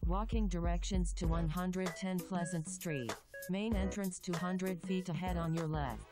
[0.06, 3.14] Walking directions to 110 Pleasant Street.
[3.50, 6.04] Main entrance 200 feet ahead on your left.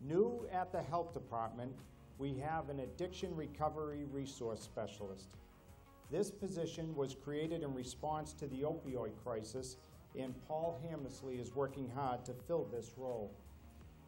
[0.00, 1.72] New at the Health Department,
[2.18, 5.36] we have an addiction recovery resource specialist.
[6.10, 9.76] This position was created in response to the opioid crisis,
[10.18, 13.30] and Paul Hammersley is working hard to fill this role.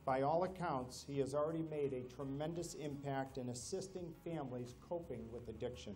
[0.05, 5.49] By all accounts, he has already made a tremendous impact in assisting families coping with
[5.49, 5.95] addiction.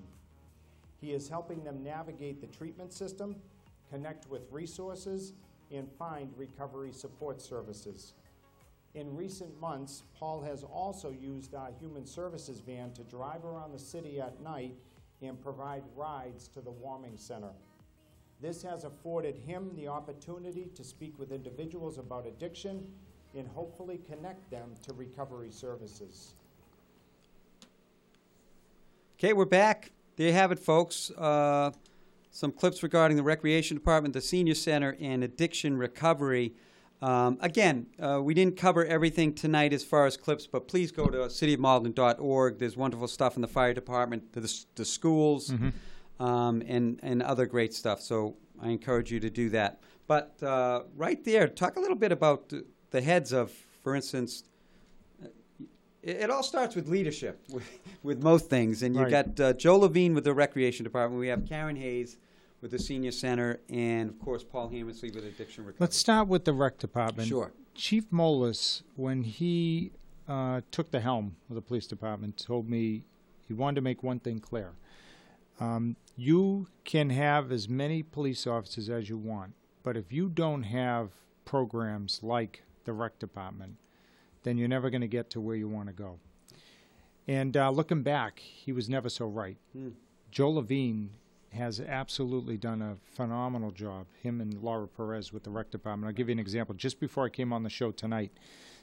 [1.01, 3.37] He is helping them navigate the treatment system,
[3.91, 5.33] connect with resources,
[5.73, 8.13] and find recovery support services.
[8.95, 13.79] In recent months, Paul has also used our human services van to drive around the
[13.79, 14.77] city at night
[15.21, 17.51] and provide rides to the warming center.
[18.41, 22.87] This has afforded him the opportunity to speak with individuals about addiction
[23.37, 26.35] and hopefully connect them to recovery services.
[29.19, 29.91] Okay, we're back.
[30.17, 31.11] There you have it, folks.
[31.11, 31.73] Uh,
[32.31, 36.53] some clips regarding the Recreation Department, the Senior Center, and addiction recovery.
[37.05, 41.11] Um, again, uh, we didn't cover everything tonight as far as clips, but please go
[41.11, 42.59] to cityofmalden.org.
[42.59, 44.41] There's wonderful stuff in the fire department, the,
[44.75, 45.53] the schools,
[46.19, 48.01] um, and, and other great stuff.
[48.01, 49.83] So I encourage you to do that.
[50.07, 53.51] But uh, right there, talk a little bit about the, the heads of,
[53.83, 54.45] for instance,
[56.03, 57.69] it, it all starts with leadership with,
[58.03, 58.83] with most things.
[58.83, 59.37] And you've Right.
[59.37, 61.21] got uh, Joe Levine with the Recreation Department.
[61.21, 62.17] We have Karen Hayes
[62.65, 65.77] with the Senior Center, and of course Paul Hammersley with Addiction Recovery.
[65.81, 67.29] Let's start with the rec department.
[67.29, 67.53] Sure.
[67.75, 69.93] Chief Molis, when he
[70.27, 73.03] uh, took the helm of the police department, told me
[73.47, 74.73] he wanted to make one thing clear.
[75.61, 79.53] Um, you can have as many police officers as you want,
[79.83, 81.11] but if you don't have
[81.45, 83.77] programs like the rec department,
[84.43, 86.19] then you're never going to get to where you want to go.
[87.29, 89.59] And uh, looking back, he was never so right.
[90.31, 91.11] Joe Levine
[91.55, 96.09] has absolutely done a phenomenal job, him and Laura Perez with the rec department.
[96.09, 96.75] I'll give you an example.
[96.75, 98.33] Just before I came on the show tonight,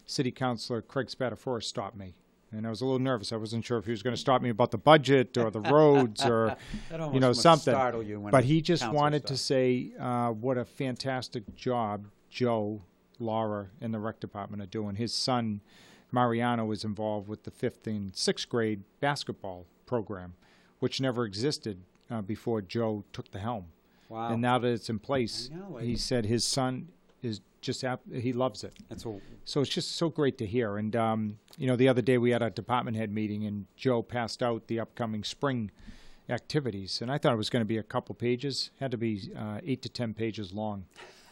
[0.06, 2.16] City Councilor Craig Spatafora stopped me.
[2.54, 3.32] And I was a little nervous.
[3.32, 5.62] I wasn't sure if he was going to stop me about the budget or the
[5.72, 6.58] roads or,
[7.14, 7.74] you know, something.
[7.74, 12.82] startle you when But he just wanted to say uh, what a fantastic job Joe,
[13.20, 14.96] Laura, and the rec department are doing.
[14.96, 15.62] His son,
[16.12, 20.34] Mariano, is involved with the fifth and sixth grade basketball program,
[20.80, 23.66] which never existed uh, before Joe took the helm.
[24.10, 24.34] Wow.
[24.34, 26.90] And now that it's in place, know, he said his son
[27.24, 28.74] is just ap- he loves it.
[28.90, 30.78] That's a, So it's just so great to hear.
[30.78, 34.02] And um, you know, the other day we had a department head meeting, and Joe
[34.02, 35.72] passed out the upcoming spring
[36.30, 38.72] activities, and I thought it was going to be a couple pages.
[38.80, 40.86] Had to be uh, eight to ten pages long,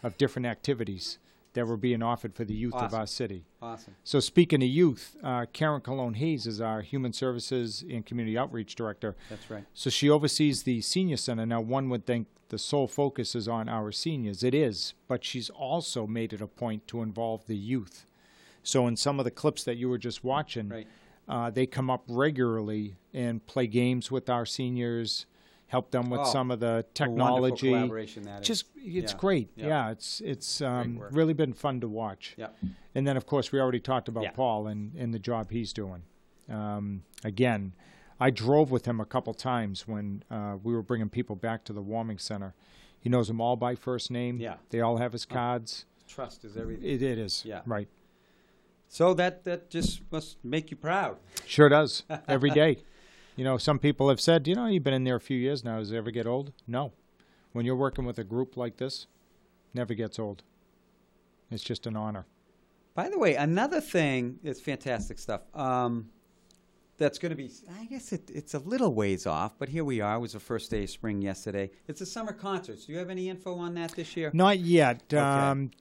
[0.03, 1.17] of different activities
[1.53, 2.99] that were being offered for the youth of Awesome.
[2.99, 3.45] our city.
[3.61, 3.95] awesome.
[4.03, 8.75] So speaking of youth, uh, Karen Colón Hayes is our Human Services and Community Outreach
[8.75, 9.15] Director.
[9.29, 9.65] That's right.
[9.73, 11.45] So she oversees the senior center.
[11.45, 14.43] Now, one would think the sole focus is on our seniors.
[14.43, 18.05] It is, but she's also made it a point to involve the youth.
[18.63, 20.87] So, in some of the clips that you were just watching, Right.
[21.27, 25.25] uh, they come up regularly and play games with our seniors,
[25.69, 27.69] help them with Oh, some of the technology.
[27.69, 28.47] collaboration that is.
[28.47, 29.17] Just, it's Yeah.
[29.17, 29.49] great.
[29.55, 29.67] Yeah.
[29.67, 32.33] Yeah, it's it's um, really been fun to watch.
[32.37, 32.49] Yeah.
[32.95, 34.31] And then, of course, we already talked about Yeah.
[34.31, 36.03] Paul and, and the job he's doing.
[36.49, 37.73] Um, again,
[38.19, 41.73] I drove with him a couple times when uh, we were bringing people back to
[41.73, 42.53] the warming center.
[42.99, 44.37] He knows them all by first name.
[44.39, 44.55] Yeah.
[44.71, 45.85] They all have his cards.
[46.07, 46.83] Trust is everything.
[46.89, 47.45] It, it is.
[47.45, 47.61] Yeah.
[47.65, 47.87] Right.
[48.87, 51.17] so that that just must make you proud.
[51.45, 52.03] Sure does.
[52.27, 52.79] Every day.
[53.39, 55.63] You know, some people have said, you know, you've been in there a few years
[55.63, 55.79] now.
[55.79, 56.51] Does it ever get old?
[56.67, 56.91] No.
[57.53, 59.07] When you're working with a group like this,
[59.73, 60.43] never gets old.
[61.49, 62.25] It's just an honor.
[62.95, 65.43] By the way, another thing is fantastic stuff.
[65.55, 66.09] Um,
[66.97, 70.01] that's going to be, I guess it, it's a little ways off, but here we
[70.01, 70.17] are.
[70.17, 71.71] It was the first day of spring yesterday.
[71.87, 72.87] It's the summer concerts.
[72.87, 74.31] Do you have any info on that this year?
[74.33, 75.01] Not yet.
[75.13, 75.17] Okay.
[75.17, 75.71] Um,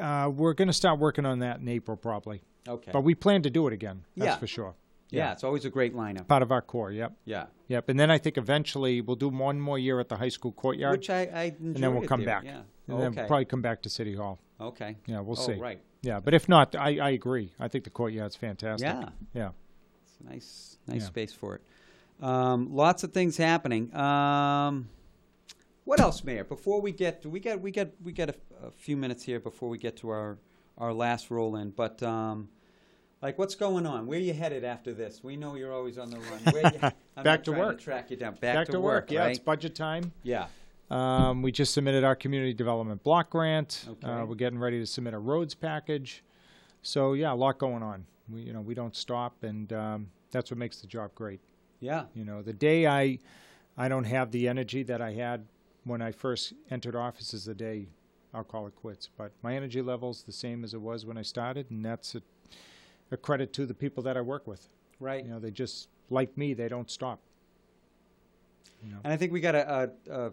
[0.00, 2.40] uh, we're going to start working on that in April, probably.
[2.66, 2.92] Okay.
[2.92, 4.06] But we plan to do it again.
[4.16, 4.36] That's Yeah.
[4.38, 4.74] for sure.
[5.14, 6.26] Yeah, it's always a great lineup.
[6.26, 6.92] Part of our core.
[6.92, 7.12] Yep.
[7.24, 7.46] Yeah.
[7.68, 7.88] Yep.
[7.88, 10.98] And then I think eventually we'll do one more year at the high school courtyard,
[10.98, 12.44] Which I, I and then we'll come there, back.
[12.44, 12.62] Yeah.
[12.88, 14.38] And then we'll probably come back to City Hall.
[14.60, 14.96] okay.
[15.06, 15.54] Yeah, we'll oh, see.
[15.54, 15.80] Right.
[16.02, 16.20] Yeah.
[16.20, 17.52] But if not, I, I agree.
[17.58, 18.86] I think the courtyard's fantastic.
[18.86, 19.08] Yeah.
[19.32, 19.50] Yeah.
[20.04, 21.06] It's a nice, nice Yeah.
[21.06, 21.62] space for it.
[22.20, 23.94] Um, lots of things happening.
[23.94, 24.88] Um,
[25.84, 26.44] what else, Mayor?
[26.44, 28.34] Before we get, we get, we get, we get a,
[28.66, 30.38] a few minutes here before we get to our
[30.78, 31.70] our last roll in.
[31.70, 32.48] But um,
[33.24, 34.06] like, what's going on?
[34.06, 35.24] Where you headed after this?
[35.24, 36.40] We know you're always on the run.
[36.52, 36.78] Where you,
[37.16, 37.80] I'm Back to work.
[37.80, 38.34] track you down.
[38.34, 39.10] Back, to, work.
[39.10, 39.20] Yeah.
[39.20, 39.30] right?
[39.30, 40.12] It's budget time.
[40.22, 40.46] yeah.
[40.90, 43.86] Um, we just submitted our community development block grant.
[43.88, 44.06] Okay.
[44.06, 46.22] Uh, we're getting ready to submit a roads package.
[46.82, 48.04] So yeah, a lot going on.
[48.30, 51.40] We you know we don't stop, and um, that's what makes the job great.
[51.80, 52.04] Yeah.
[52.14, 53.18] You know, the day I
[53.78, 55.46] I don't have the energy that I had
[55.84, 57.88] when I first entered office is the day
[58.34, 59.08] I'll call it quits.
[59.16, 62.22] But my energy level's the same as it was when I started, and that's a,
[63.10, 64.68] a credit to the people that I work with.
[65.00, 65.24] Right.
[65.24, 67.20] You know, they just like me; they don't stop.
[68.82, 68.98] You know.
[69.04, 70.32] And I think we got a, a, a,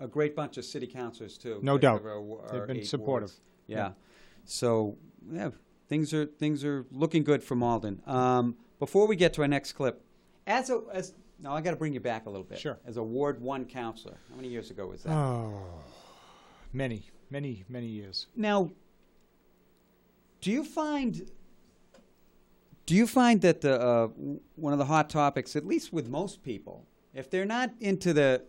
[0.00, 1.58] a great bunch of city councilors too.
[1.62, 2.00] No doubt.
[2.00, 3.30] of our They've been supportive.
[3.30, 3.40] wards.
[3.66, 3.76] Yeah.
[3.76, 3.90] Yeah.
[4.44, 4.96] So
[5.32, 5.50] yeah,
[5.88, 8.00] things are things are looking good for Malden.
[8.06, 10.02] Um, before we get to our next clip,
[10.46, 12.58] as a as now I got to bring you back a little bit.
[12.58, 12.78] Sure.
[12.86, 15.12] As a Ward One councilor, how many years ago was that?
[15.12, 15.60] Oh,
[16.72, 18.28] many, many, many years.
[18.36, 18.70] now,
[20.40, 21.30] Do you find
[22.86, 24.06] do you find that the uh,
[24.54, 28.44] one of the hot topics, at least with most people, if they're not into the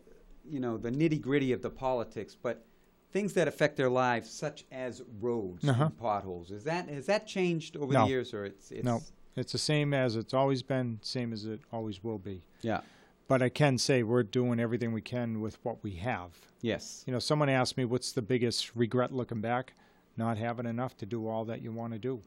[0.48, 2.64] you know the nitty gritty of the politics, but
[3.12, 5.86] things that affect their lives, such as roads Uh-huh.
[5.86, 8.04] and potholes, is that has that changed over No.
[8.04, 9.02] the years, or it's, it's No,
[9.36, 12.44] it's the same as it's always been, same as it always will be.
[12.62, 12.82] Yeah.
[13.28, 16.32] But I can say we're doing everything we can with what we have.
[16.62, 17.04] Yes.
[17.08, 19.74] You know, someone asked me, what's the biggest regret looking back?
[20.18, 22.22] Not having enough to do all that you want to do.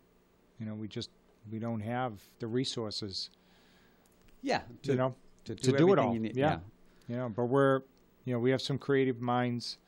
[0.58, 1.10] You know, we just,
[1.50, 3.30] we don't have the resources,
[4.42, 4.60] Yeah.
[4.84, 5.14] To, you know,
[5.44, 6.14] to to do, do it all.
[6.14, 6.36] You need.
[6.36, 6.58] Yeah.
[7.08, 7.82] you know, but we're,
[8.24, 9.78] you know, we have some creative minds,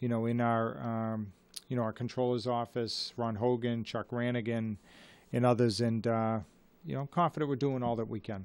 [0.00, 1.32] you know, in our, um,
[1.68, 4.76] you know, our controller's office, Ron Hogan, Chuck Ranaghan,
[5.32, 5.80] and others.
[5.80, 6.40] And, uh,
[6.84, 8.44] you know, I'm confident we're doing all that we can.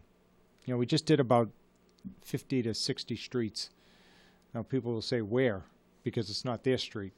[0.65, 1.49] You know, we just did about
[2.21, 3.69] 50 to 60 streets.
[4.53, 5.63] Now, people will say where,
[6.03, 7.13] because it's not their street.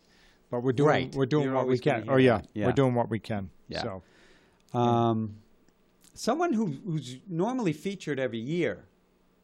[0.49, 1.15] But we're doing, Right.
[1.15, 2.05] we're doing You're what we can.
[2.09, 2.41] Oh, yeah.
[2.53, 2.65] Yeah.
[2.67, 3.49] We're doing what we can.
[3.67, 3.83] Yeah.
[3.83, 4.03] So,
[4.77, 5.35] Um,
[6.13, 8.85] someone who, who's normally featured every year,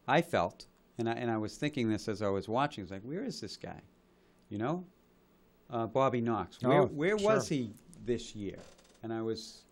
[0.08, 0.66] I felt,
[0.97, 2.82] and I, and I was thinking this as I was watching.
[2.82, 3.82] I was like, where is this guy?
[4.49, 4.86] You know,
[5.70, 6.62] uh, Bobby Knox.
[6.62, 7.58] Where, Oh, where was sure.
[7.58, 7.74] he
[8.06, 8.58] this year?
[9.03, 9.64] And I was,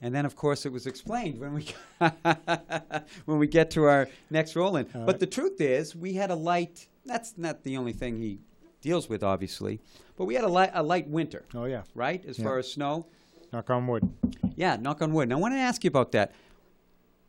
[0.00, 1.66] and then of course it was explained when we
[3.24, 4.86] when we get to our next roll in.
[4.94, 6.86] All but the truth is, we had a light.
[7.04, 8.38] That's not the only thing he
[8.84, 9.80] deals with, obviously,
[10.16, 11.82] but we had a light a light winter, oh, yeah.
[11.94, 12.24] right?
[12.26, 12.44] As Yeah.
[12.44, 13.06] far as snow.
[13.52, 14.04] Knock on wood.
[14.56, 15.24] Yeah, knock on wood.
[15.24, 16.32] And I want to ask you about that.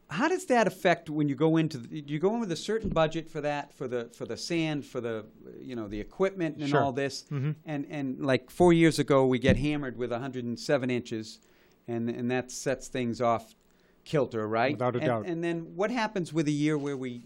[0.10, 1.78] How does that affect when you go into?
[1.80, 4.38] The, do you go in with a certain budget for that, for the for the
[4.38, 5.26] sand, for the
[5.60, 6.82] you know the equipment and Sure.
[6.84, 7.26] all this?
[7.32, 7.56] Mhm.
[7.66, 11.40] And and like four years ago, we get hammered with 107 inches,
[11.88, 13.56] and and that sets things off
[14.04, 14.74] kilter, right?
[14.74, 15.26] Without a and, doubt.
[15.26, 17.24] And then what happens with a year where we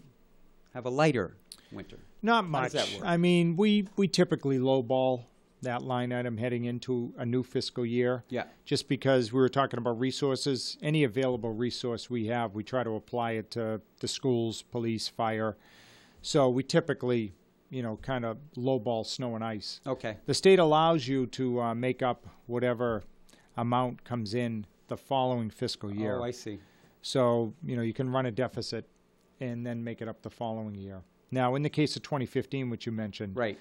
[0.72, 1.36] have a lighter
[1.70, 1.98] winter?
[2.22, 2.72] Not much.
[2.72, 3.08] does that work?
[3.08, 5.24] I mean, we we typically lowball
[5.62, 8.24] that line item heading into a new fiscal year.
[8.28, 8.44] Yeah.
[8.64, 12.94] Just because we were talking about resources, any available resource we have, we try to
[12.94, 15.56] apply it to the schools, police, fire.
[16.22, 17.34] So we typically,
[17.70, 19.80] you know, kind of lowball snow and ice.
[19.86, 20.16] Okay.
[20.26, 23.02] The state allows you to uh, make up whatever
[23.56, 26.18] amount comes in the following fiscal year.
[26.18, 26.58] Oh, I see.
[27.02, 28.86] So, you know, you can run a deficit
[29.40, 31.02] and then make it up the following year.
[31.30, 33.58] Now, in the case of 2015, which you mentioned, Right.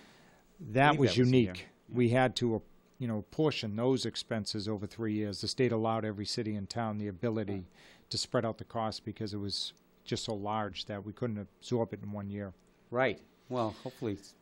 [0.72, 1.68] that was that was the unique.
[1.92, 2.60] We had to, uh,
[2.98, 5.42] you know, portion those expenses over three years.
[5.42, 7.66] The state allowed every city and town the ability
[8.10, 11.94] to spread out the cost because it was just so large that we couldn't absorb
[11.94, 12.54] it in one year.
[12.92, 13.20] Right.
[13.50, 14.14] Well, hopefully.
[14.14, 14.34] it's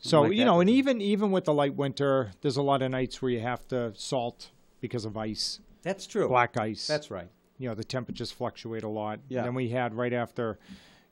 [0.00, 2.82] So like you that know, and even even with the light winter, there's a lot
[2.82, 4.50] of nights where you have to salt
[4.80, 6.28] because of ice, That's true.
[6.28, 6.86] black ice.
[6.86, 7.28] That's right.
[7.58, 9.18] you know the temperatures fluctuate a lot.
[9.28, 9.38] Yeah.
[9.38, 10.58] And then we had right after,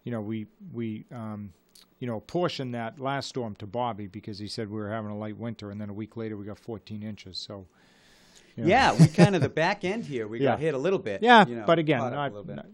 [0.07, 1.52] you know, we we um,
[1.98, 5.18] you know portioned that last storm to Bobby because he said we were having a
[5.18, 7.36] light winter, and then a week later we got 14 inches.
[7.38, 7.66] So.
[8.54, 8.68] you know.
[8.70, 10.28] Yeah, we kind of the back end here.
[10.28, 11.22] We got hit a little bit.
[11.22, 12.57] Yeah, you know, but again, not, a little bit.
[12.57, 12.66] not-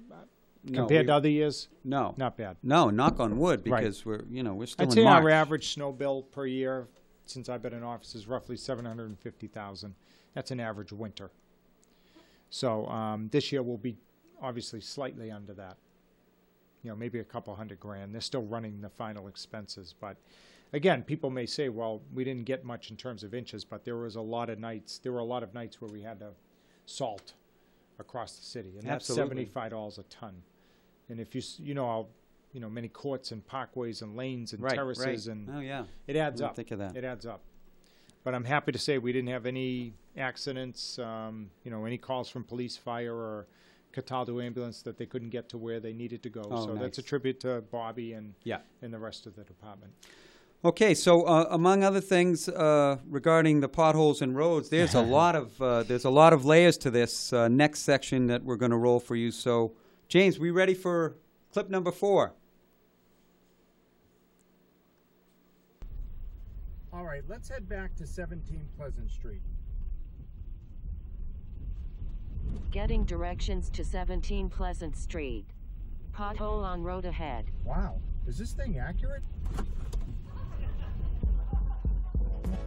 [0.65, 2.59] No, compared we- to other years, no, not bad.
[2.63, 2.91] no.
[2.91, 3.81] Knock on wood, Right.
[3.81, 5.23] because we're you know we're still I'd in say March.
[5.25, 6.87] our average snow bill per year
[7.25, 9.95] since I've been in office is roughly 750,000.
[10.35, 11.31] That's an average winter.
[12.51, 13.97] So um, this year will be
[14.43, 15.77] obviously slightly under that.
[16.83, 18.13] You know, maybe a couple hundred grand.
[18.13, 20.17] They're still running the final expenses, but
[20.73, 23.97] again, people may say, "Well, we didn't get much in terms of inches, but there
[23.97, 24.99] was a lot of nights.
[24.99, 26.31] There were a lot of nights where we had to
[26.87, 27.35] salt
[27.99, 30.43] across the city, and that's seventy-five dollars a ton.
[31.09, 32.07] And if you you know, how,
[32.53, 35.37] you know, many courts and parkways and lanes and right, terraces right.
[35.37, 36.57] and oh yeah, it adds up.
[36.57, 36.97] think of that.
[36.97, 37.43] It adds up.
[38.25, 42.29] But I'm happy to say we didn't have any accidents, um, you know, any calls
[42.29, 43.47] from police, fire, or
[43.93, 46.43] Cataldo ambulance that they couldn't get to where they needed to go.
[46.51, 48.59] Oh, so that's a tribute to Bobby and Yeah.
[48.81, 49.93] and the rest of the department.
[50.65, 55.35] Okay, so uh, among other things uh, regarding the potholes and roads, there's a lot
[55.35, 58.71] of uh, there's a lot of layers to this uh, next section that we're going
[58.71, 59.31] to roll for you.
[59.31, 59.73] So,
[60.09, 61.17] James, we ready for
[61.53, 62.33] clip number four?
[66.93, 69.41] All right, let's head back to 17 Pleasant Street.
[72.71, 75.47] Getting directions to 17 Pleasant Street.
[76.13, 77.47] Pothole on road ahead.
[77.65, 79.23] Wow, is this thing accurate?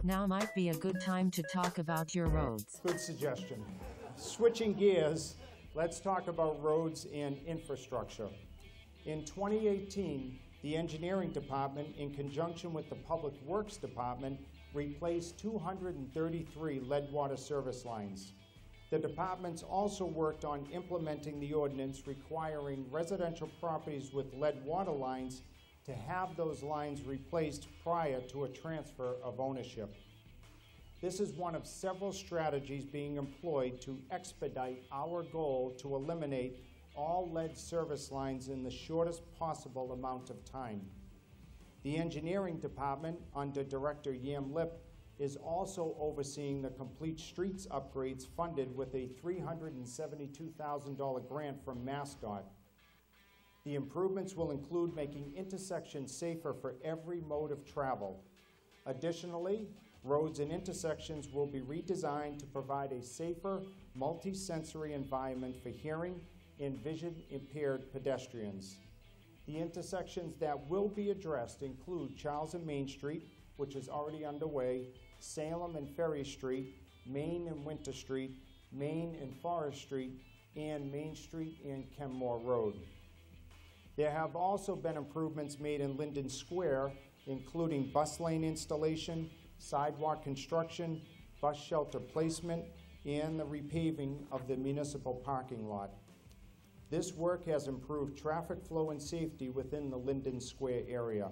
[0.02, 2.80] Now might be a good time to talk about your roads.
[2.84, 3.62] Good suggestion.
[4.16, 5.34] Switching gears,
[5.74, 8.28] let's talk about roads and infrastructure.
[9.04, 14.38] In 2018, the Engineering Department, in conjunction with the Public Works Department,
[14.74, 18.32] replaced 233 lead water service lines.
[18.90, 25.42] The departments also worked on implementing the ordinance requiring residential properties with lead water lines
[25.86, 29.94] to have those lines replaced prior to a transfer of ownership.
[31.02, 36.64] This is one of several strategies being employed to expedite our goal to eliminate
[36.96, 40.80] all lead service lines in the shortest possible amount of time.
[41.82, 44.85] The engineering department, under Director Yem Lip,
[45.18, 52.42] is also overseeing the complete streets upgrades funded with a $372,000 grant from MassDOT.
[53.64, 58.22] The improvements will include making intersections safer for every mode of travel.
[58.84, 59.66] Additionally,
[60.04, 63.62] roads and intersections will be redesigned to provide a safer,
[63.94, 66.20] multi-sensory environment for hearing
[66.60, 68.76] and vision impaired pedestrians.
[69.46, 74.88] The intersections that will be addressed include Charles and Main Street, which is already underway,
[75.18, 76.74] Salem and Ferry Street,
[77.06, 78.32] Main and Winter Street,
[78.72, 80.12] Main and Forest Street,
[80.56, 82.74] and Main Street and Kenmore Road.
[83.96, 86.92] There have also been improvements made in Linden Square,
[87.26, 91.00] including bus lane installation, sidewalk construction,
[91.40, 92.64] bus shelter placement,
[93.06, 95.90] and the repaving of the municipal parking lot.
[96.90, 101.30] This work has improved traffic flow and safety within the Linden Square area.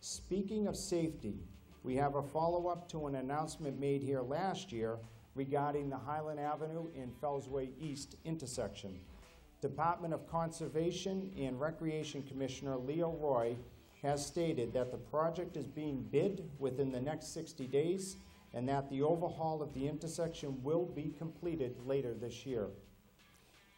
[0.00, 1.40] Speaking of safety,
[1.84, 4.96] we have a follow-up to an announcement made here last year
[5.34, 8.98] regarding the Highland Avenue and Fellsway East intersection.
[9.60, 13.56] Department of Conservation and Recreation Commissioner Leo Roy
[14.02, 18.16] has stated that the project is being bid within the next 60 days
[18.54, 22.68] and that the overhaul of the intersection will be completed later this year.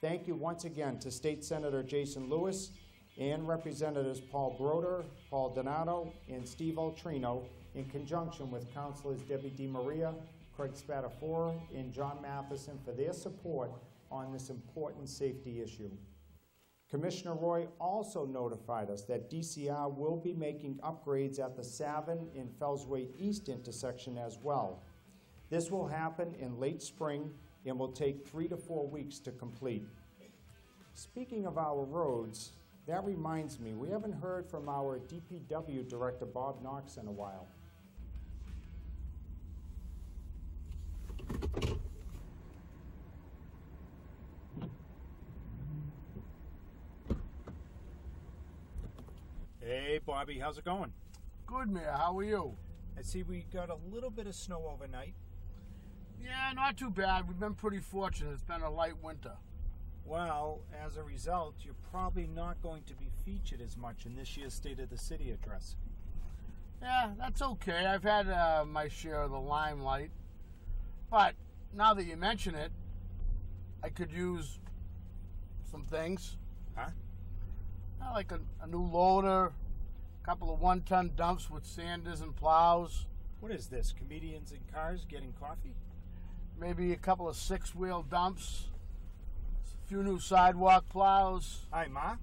[0.01, 2.71] Thank you once again to State Senator Jason Lewis
[3.19, 7.45] and Representatives Paul Brodeur, Paul Donato, and Steve Ultrino
[7.77, 10.15] in conjunction with Councilors Debbie DiMaria,
[10.57, 13.71] Craig Spatafora, and John Matheson for their support
[14.11, 15.91] on this important safety issue.
[16.89, 22.49] Commissioner Roy also notified us that DCR will be making upgrades at the Savin and
[22.59, 24.83] Fellsway East intersection as well.
[25.51, 27.31] This will happen in late spring
[27.67, 29.85] and will take three to four weeks to complete.
[30.95, 32.53] Speaking of our roads,
[32.87, 37.49] that reminds me, we haven't heard from our DPW Director, Bob Knox, in a while.
[49.97, 50.93] Hey, Bobby, how's it going?
[51.47, 51.95] Good, Mayor.
[51.97, 52.55] How are you?
[52.99, 55.15] I see we got a little bit of snow overnight.
[56.23, 57.27] Yeah, not too bad.
[57.27, 58.35] We've been pretty fortunate.
[58.35, 59.33] It's been a light winter.
[60.05, 64.37] Well, as a result, you're probably not going to be featured as much in this
[64.37, 65.77] year's State of the City address.
[66.83, 67.87] Yeah, that's okay.
[67.87, 70.11] I've had uh, my share of the limelight.
[71.11, 71.37] But
[71.75, 72.71] now that you mention it,
[73.83, 74.59] I could use
[75.71, 76.37] some things.
[76.75, 76.91] Huh?
[78.03, 79.55] Uh, like a, a new loader,
[80.27, 83.07] couple of one ton dumps with sanders and plows,
[83.39, 83.95] What is this?
[83.97, 85.75] Comedians in cars getting coffee?
[86.59, 88.65] maybe a couple of six wheel dumps,
[89.85, 91.67] a few new sidewalk plows.
[91.71, 92.17] Hi, Ma.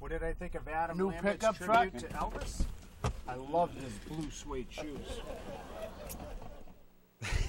[0.00, 2.32] What did I think of Adam New Lambert's pickup tribute truck?
[2.32, 2.64] to Elvis?
[3.28, 5.20] I love his blue suede shoes.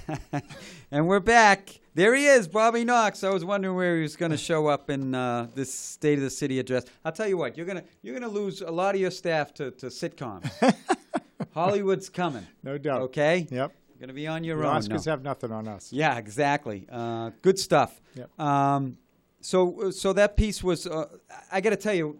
[0.92, 1.80] And we're back.
[1.96, 3.24] There he is, Bobby Knox.
[3.24, 6.24] I was wondering where he was going to show up in uh, this State of
[6.24, 6.86] the City address.
[7.04, 9.72] I'll tell you what, you're gonna you're gonna lose a lot of your staff to,
[9.72, 10.50] to sitcoms.
[11.54, 12.46] Hollywood's coming.
[12.64, 13.02] No doubt.
[13.04, 13.74] Okay, Yep.
[13.90, 14.76] you're gonna be on your The own.
[14.82, 15.12] Oscars now.
[15.14, 15.92] have nothing on us.
[15.92, 16.88] Yeah, exactly.
[16.92, 18.00] Uh, good stuff.
[18.16, 18.40] Yep.
[18.40, 18.98] Um,
[19.42, 20.86] so, so that piece was.
[20.88, 21.08] Uh,
[21.52, 22.20] I got to tell you,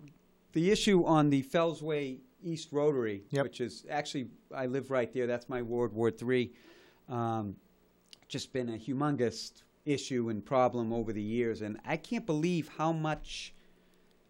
[0.54, 3.44] the issue on the Fellsway East Rotary, Yep.
[3.44, 5.28] which is actually I live right there.
[5.28, 6.52] That's my ward, Ward Three.
[7.10, 7.56] Um,
[8.28, 9.52] just been a humongous
[9.86, 13.54] issue and problem over the years, and I can't believe how much,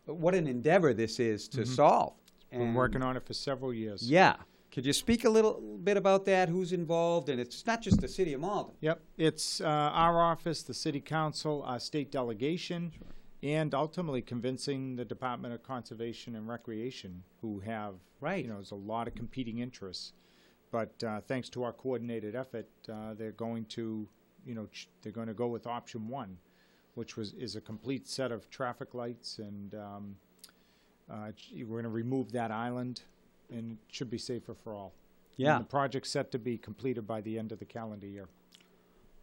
[0.06, 2.14] what an endeavor this is to solve.
[2.52, 4.10] Been And- working on it for several years.
[4.10, 4.36] Yeah.
[4.72, 6.50] Could you speak a little bit about that?
[6.50, 7.30] Who's involved?
[7.30, 8.76] And it's not just the city of Malden.
[8.82, 12.92] Yep, it's uh, our office, the city council, our state delegation,
[13.42, 18.44] and ultimately convincing the Department of Conservation and Recreation, who have, Right.
[18.44, 20.12] you know, there's a lot of competing interests.
[20.76, 24.06] But uh, thanks to our coordinated effort, uh, they're going to,
[24.46, 26.38] you know, ch- they're going to go with option one,
[26.96, 30.16] which was is a complete set of traffic lights, and um,
[31.10, 33.04] uh, ch- we're going to remove that island,
[33.50, 34.92] and it should be safer for all.
[35.38, 35.60] And Yeah.
[35.60, 38.28] the project's set to be completed by the end of the calendar year.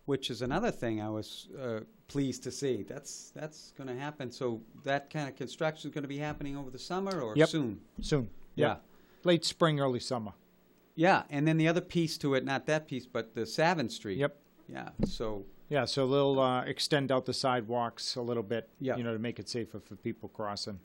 [0.07, 2.83] which is another thing I was uh, pleased to see.
[2.83, 4.33] That's that's going to happen.
[4.33, 7.49] So that kind of construction is going to be happening over the summer or Yep.
[7.49, 7.81] soon.
[8.01, 8.29] Soon.
[8.57, 8.67] Yeah.
[8.69, 8.83] Yep.
[9.25, 10.33] Late spring, early summer.
[10.95, 14.19] Yeah, and then the other piece to it, not that piece, but the Savin Street.
[14.19, 14.37] Yep.
[14.69, 14.89] Yeah.
[15.07, 18.97] So Yeah, so they'll uh, extend out the sidewalks a little bit, Yeah.
[18.97, 20.79] you know, to make it safer for people crossing.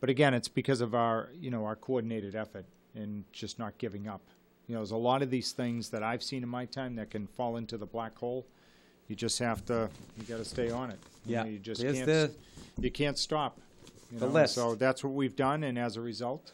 [0.00, 4.06] But again, it's because of our, you know, our coordinated effort and just not giving
[4.08, 4.20] up.
[4.66, 7.10] You know, there's a lot of these things that I've seen in my time that
[7.10, 8.46] can fall into the black hole.
[9.08, 10.98] You just have to, you got to stay on it.
[11.24, 11.42] You Yeah.
[11.44, 12.06] know, you just There's can't.
[12.06, 12.30] the-
[12.80, 13.58] you can't stop.
[14.10, 14.54] You The know, list.
[14.56, 16.52] So that's what we've done, and as a result,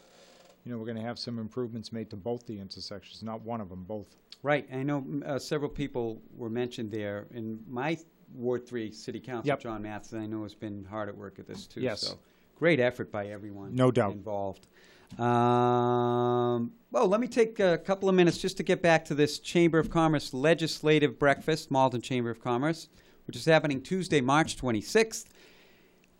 [0.65, 3.61] you know, we're going to have some improvements made to both the intersections, not one
[3.61, 4.15] of them, both.
[4.41, 7.27] Right, I know mm, uh, several people were mentioned there.
[7.33, 7.97] In my
[8.33, 9.59] Ward Three City Council, Yep.
[9.61, 11.81] John Matheson, I know has been hard at work at this too.
[11.81, 12.01] Yes.
[12.01, 12.19] So
[12.55, 13.75] great effort by everyone.
[13.75, 14.13] No doubt.
[14.13, 14.67] involved.
[15.17, 19.39] Um, well, let me take a couple of minutes just to get back to this
[19.39, 22.89] Chamber of Commerce legislative breakfast, Malden Chamber of Commerce,
[23.27, 25.25] which is happening Tuesday, March 26th,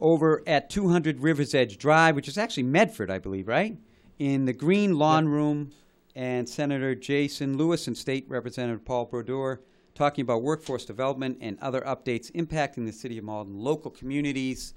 [0.02, 3.78] over at 200 Rivers Edge Drive, which is actually Medford, I believe, right?
[4.20, 5.72] In the Green Lawn Room,
[6.16, 9.62] and Senator Jason Lewis and State Representative Paul Brodeur
[9.96, 14.74] talking about workforce development and other updates impacting the city of Malden, local communities.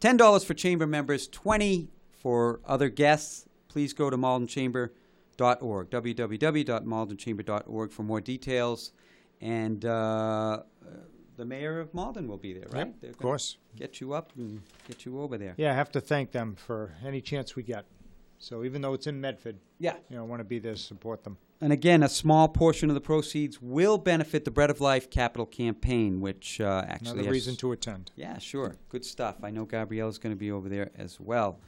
[0.00, 3.46] $10 for chamber members, 20 for other guests.
[3.68, 8.92] Please go to maldenchamber.org, www.maldenchamber.org for more details.
[9.40, 10.62] And uh,
[11.36, 12.86] the mayor of Malden will be there, right?
[12.86, 13.56] Yep, They're of gonna course.
[13.76, 15.54] Get you up and get you over there.
[15.56, 17.84] Yeah, I have to thank them for any chance we get.
[18.38, 19.96] So even though it's in Medford, Yeah.
[20.08, 21.38] you know, I want to be there to support them.
[21.60, 25.44] And again, a small portion of the proceeds will benefit the Bread of Life Capital
[25.44, 28.12] Campaign, which uh, actually Another has- reason to attend.
[28.14, 28.76] Yeah, sure.
[28.90, 29.36] Good stuff.
[29.42, 31.58] I know Gabrielle's going to be over there as well.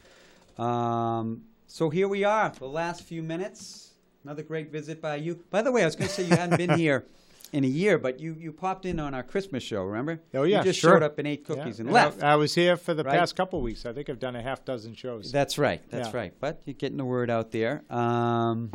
[0.58, 3.94] Um, so here we are, the last few minutes.
[4.24, 5.40] Another great visit by you.
[5.50, 7.04] By the way, I was going to say you hadn't been here
[7.52, 10.20] in a year, but you, you popped in on our Christmas show, remember?
[10.34, 10.92] Oh yeah, You just sure.
[10.94, 12.22] showed up and ate Yeah, cookies and I- left.
[12.22, 13.18] I, was here for the right?
[13.18, 13.84] past couple of weeks.
[13.86, 15.32] I think I've done a half dozen shows.
[15.32, 15.80] That's right.
[15.90, 16.16] That's Yeah.
[16.16, 16.34] right.
[16.40, 17.82] But you're getting the word out there.
[17.90, 18.70] Um,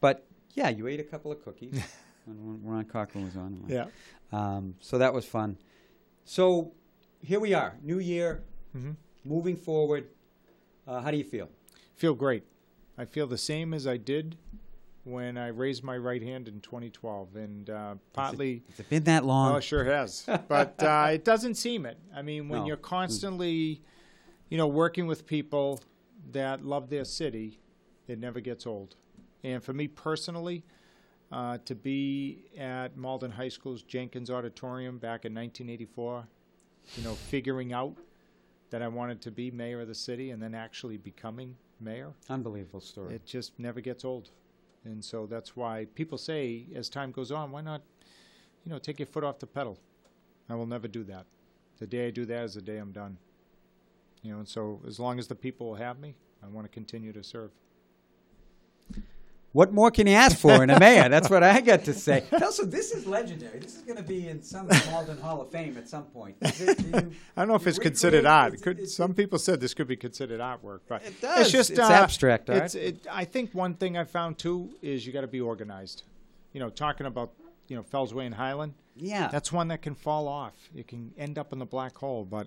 [0.00, 1.72] but yeah, you ate a couple of cookies
[2.26, 3.64] when when Ron Cochran was on.
[3.68, 3.86] yeah.
[4.32, 5.56] Um, so that was fun.
[6.24, 6.72] So
[7.20, 8.42] here we are, new year,
[8.76, 8.96] Mhm.
[9.24, 10.08] moving forward.
[10.86, 11.48] Uh, how do you feel?
[11.94, 12.44] Feel great.
[12.98, 14.36] I feel the same as I did
[15.04, 18.62] when I raised my right hand in 2012, and uh, partly.
[18.70, 19.52] Has it been that long?
[19.54, 20.24] Oh, it sure has.
[20.48, 21.98] but uh, it doesn't seem it.
[22.14, 22.66] I mean, when No.
[22.66, 23.82] you're constantly,
[24.48, 25.80] you know, working with people
[26.30, 27.58] that love their city,
[28.06, 28.96] it never gets old.
[29.42, 30.64] And for me personally,
[31.32, 36.24] uh, to be at Malden High School's Jenkins Auditorium back in 1984,
[36.96, 37.96] you know, figuring out
[38.70, 42.80] that I wanted to be mayor of the city and then actually becoming mayor, Unbelievable
[42.80, 43.14] story.
[43.14, 44.30] it just never gets old.
[44.84, 47.82] And so that's why people say, as time goes on, why not,
[48.64, 49.78] you know, take your foot off the pedal?
[50.48, 51.26] I will never do that.
[51.78, 53.16] The day I do that is the day I'm done.
[54.22, 56.68] You know, and so as long as the people will have me, I want to
[56.68, 57.50] continue to serve.
[59.52, 61.08] What more can you ask for in a mayor?
[61.08, 62.24] That's what I got to say.
[62.42, 63.58] Also, this is legendary.
[63.58, 66.36] This is going to be in some Malden Hall of Fame at some point.
[66.40, 68.48] It- you- I don't know if it's considered art.
[68.54, 71.40] it's- It could, it's- some people said this could be considered artwork, but It does.
[71.42, 72.62] It's just It's uh, abstract art.
[72.64, 76.02] It's, it, I think one thing I found too is you got to be organized.
[76.52, 77.32] You know, talking about
[77.68, 78.74] you know Fellsway and Highland.
[78.96, 79.28] Yeah.
[79.28, 80.52] That's one that can fall off.
[80.74, 82.46] It can end up in the black hole, but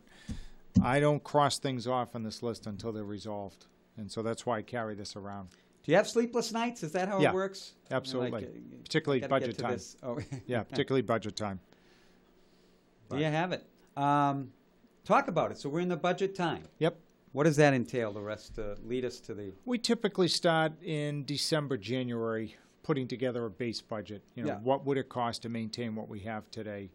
[0.84, 3.66] I don't cross things off on this list until they're resolved.
[3.98, 5.50] And so that's why I carry this around.
[5.86, 6.82] Do you have sleepless nights?
[6.82, 7.74] Is that how Yeah, it works?
[7.92, 8.32] Absolutely.
[8.32, 9.80] like, uh, Particularly budget time.
[10.02, 10.18] Oh,
[10.48, 11.60] Yeah, particularly budget time.
[13.12, 13.64] Do you have it.
[13.96, 14.52] Um,
[15.04, 15.60] talk about it.
[15.60, 16.64] So we're in the budget time.
[16.80, 16.98] Yep.
[17.34, 18.12] What does that entail?
[18.14, 19.52] The rest uh, lead us to the.
[19.66, 24.24] We typically start in December, January, putting together a base budget.
[24.34, 24.60] You know, Yeah.
[24.62, 26.90] what would it cost to maintain what we have today?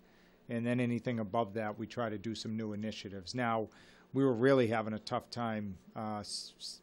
[0.49, 3.36] And then anything above that, we try to do some new initiatives.
[3.36, 3.68] Now,
[4.12, 6.24] we were really having a tough time a uh,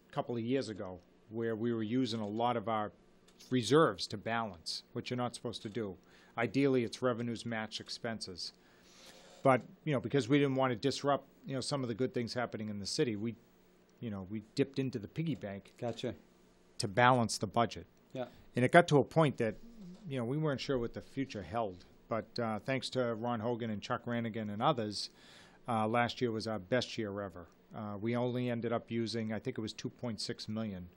[0.09, 0.99] couple of years ago
[1.29, 2.91] where we were using a lot of our
[3.49, 5.95] reserves to balance, which you're not supposed to do.
[6.37, 8.53] Ideally, it's revenues match expenses.
[9.43, 12.13] But, you know, because we didn't want to disrupt, you know, some of the good
[12.13, 13.35] things happening in the city, we,
[13.99, 16.15] you know, we dipped into the piggy bank Gotcha.
[16.79, 17.85] to balance the budget.
[18.13, 18.25] Yeah.
[18.55, 19.55] And it got to a point that,
[20.09, 21.85] you know, we weren't sure what the future held.
[22.09, 25.09] But uh, thanks to Ron Hogan and Chuck Ranaghan and others,
[25.67, 27.47] uh, last year was our best year ever.
[27.75, 30.87] Uh, we only ended up using, I think it was 2.6 million,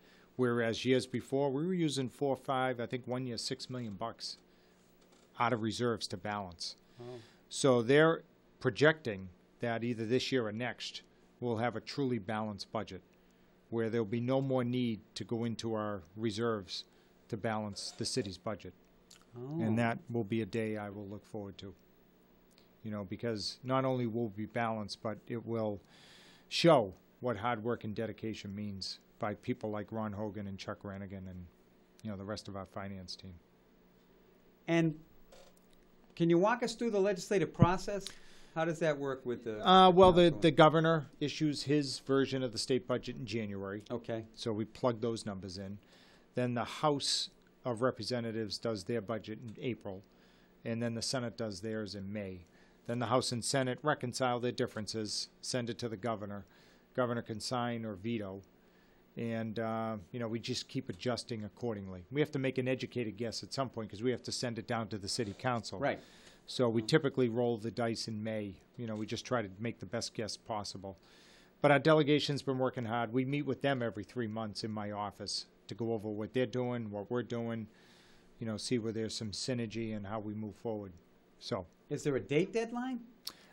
[0.41, 3.93] whereas years before we were using four, or five, I think one year six million
[3.93, 4.39] bucks
[5.39, 6.77] out of reserves to balance.
[7.51, 8.23] So they're
[8.59, 9.29] projecting
[9.61, 11.03] that either this year or next
[11.41, 13.03] we'll have a truly balanced budget
[13.69, 16.85] where there'll be no more need to go into our reserves
[17.29, 18.73] to balance the city's budget.
[19.37, 19.61] Oh.
[19.61, 21.75] And that will be a day I will look forward to.
[22.83, 25.83] You know, because not only will we be balanced, but it will
[26.49, 31.29] show what hard work and dedication means by people like Ron Hogan and Chuck Ranaghan
[31.29, 31.47] and,
[32.03, 33.35] you know, the rest of our finance team.
[34.67, 34.97] And
[36.17, 38.07] can you walk us through the legislative process?
[38.55, 39.65] How does that work with the?
[39.67, 43.85] Uh, well, the, the governor issues his version of the state budget in January.
[43.91, 44.25] Okay.
[44.35, 45.79] So we plug those numbers in.
[46.35, 47.31] Then the House
[47.65, 50.03] of Representatives does their budget in April,
[50.65, 52.41] and then the Senate does theirs in May.
[52.87, 56.45] Then the House and Senate reconcile their differences, send it to the governor.
[56.97, 58.43] Governor can sign or veto,
[59.17, 62.05] and uh, you know we just keep adjusting accordingly.
[62.11, 64.59] We have to make an educated guess at some point because we have to send
[64.59, 65.79] it down to the city council.
[65.79, 66.01] Right.
[66.47, 68.55] So we typically roll the dice in May.
[68.77, 70.99] You know, we just try to make the best guess possible.
[71.63, 73.13] But our delegation's been working hard.
[73.13, 76.47] We meet with them every three months in my office to go over what they're
[76.47, 77.67] doing, what we're doing,
[78.39, 80.93] you know, see where there's some synergy and how we move forward.
[81.39, 83.01] So, Is there a date deadline?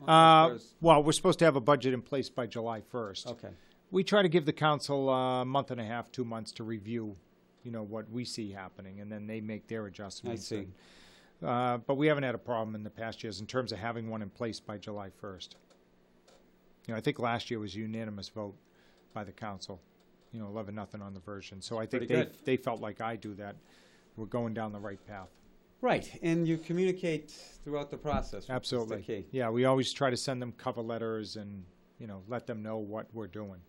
[0.07, 3.27] uh, well, we're supposed to have a budget in place by July 1st.
[3.27, 3.49] Okay.
[3.91, 7.15] We try to give the council a month and a half, two months to review,
[7.63, 10.47] you know, what we see happening, and then they make their adjustments.
[10.47, 10.67] see.
[11.41, 13.79] and, uh, but we haven't had a problem in the past years in terms of
[13.79, 15.49] having one in place by July 1st.
[16.87, 18.55] You know, I think last year was a unanimous vote
[19.13, 19.79] by the council,
[20.31, 21.61] you know, 11 nothing on the version.
[21.61, 22.33] So I think Pretty they, good.
[22.43, 23.55] they felt like I do that.
[24.15, 25.29] We're going down the right path.
[25.79, 27.29] Right, and you communicate
[27.63, 28.33] throughout the process.
[28.33, 29.01] which is the Absolutely.
[29.03, 29.25] key.
[29.31, 31.63] Yeah, we always try to send them cover letters and,
[31.99, 33.59] you know, let them know what we're doing.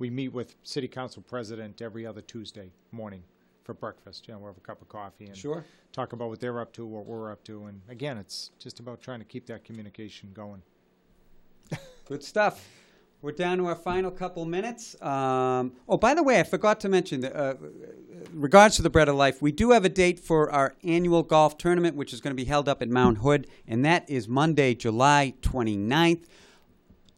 [0.00, 3.22] We meet with city council president every other Tuesday morning
[3.64, 4.26] for breakfast.
[4.26, 5.62] You know, we'll have a cup of coffee and Sure.
[5.92, 7.66] talk about what they're up to, what we're up to.
[7.66, 10.62] And again, it's just about trying to keep that communication going.
[12.06, 12.66] Good stuff.
[13.20, 15.00] We're down to our final couple minutes.
[15.02, 17.54] Um, oh, by the way, I forgot to mention, that, uh,
[18.32, 21.58] regards to the Bread of Life, we do have a date for our annual golf
[21.58, 24.74] tournament, which is going to be held up at Mount Hood, and that is Monday,
[24.74, 26.24] July 29th.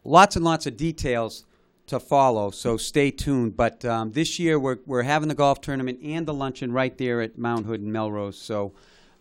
[0.03, 1.45] Lots and lots of details
[1.93, 3.55] to follow, so stay tuned.
[3.55, 7.21] But um, this year, we're, we're having the golf tournament and the luncheon right there
[7.21, 8.73] at Mount Hood and Melrose, so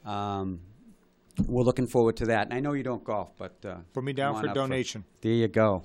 [0.05, 0.61] um,
[1.47, 2.47] we're looking forward to that.
[2.47, 5.05] And I know you don't golf, but uh, Put me down come for up donation.
[5.21, 5.85] there you go.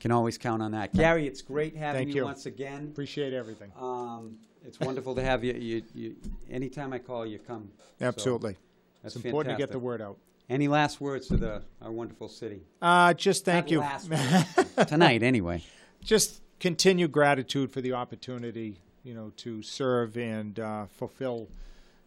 [0.00, 0.94] Can always count on that.
[0.94, 2.24] Gary, it's great having Thank you you.
[2.24, 2.88] once again.
[2.92, 3.72] Appreciate everything.
[3.80, 5.54] Um, it's wonderful to have you.
[5.54, 6.16] You, you.
[6.50, 7.70] Anytime I call, you come.
[7.98, 8.56] So, Absolutely.
[9.02, 9.82] that's it's important to get the fantastic.
[9.82, 10.18] word out.
[10.50, 12.62] Any last words to the our wonderful city?
[12.80, 13.80] Uh, just thank Not you.
[13.80, 14.84] last words.
[14.88, 15.62] Tonight, anyway.
[16.02, 21.48] Just continue gratitude for the opportunity, you know, to serve and uh, fulfill,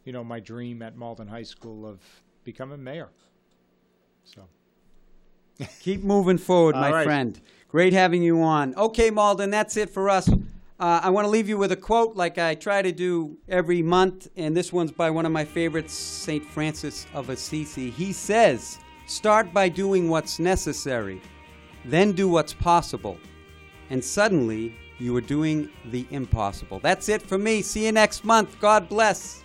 [0.05, 1.99] you know, my dream at Malden High School of
[2.43, 3.09] becoming mayor.
[4.23, 4.47] So,
[5.81, 7.03] Keep moving forward, my right.
[7.03, 7.39] friend.
[7.67, 8.75] Great having you on.
[8.75, 10.29] Okay, Malden, that's it for us.
[10.29, 13.81] Uh, I want to leave you with a quote like I try to do every
[13.81, 16.43] month, and this one's by one of my favorites, St.
[16.43, 17.91] Francis of Assisi.
[17.91, 21.21] He says, Start by doing what's necessary,
[21.85, 23.17] then do what's possible,
[23.91, 26.79] and suddenly you are doing the impossible.
[26.79, 27.61] That's it for me.
[27.61, 28.57] See you next month.
[28.61, 29.43] God bless.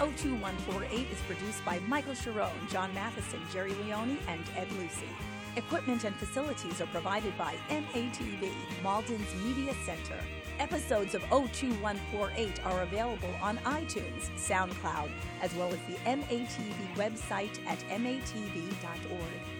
[0.00, 4.42] O two one four eight is produced by Michael Sharon, John Matheson, Jerry Leone, and
[4.56, 5.06] Ed Lucy.
[5.56, 8.50] Equipment and facilities are provided by MATV,
[8.82, 10.18] Malden's Media Center.
[10.58, 17.78] Episodes of 02148 are available on iTunes, SoundCloud, as well as the MATV website at
[17.88, 19.57] matv.org.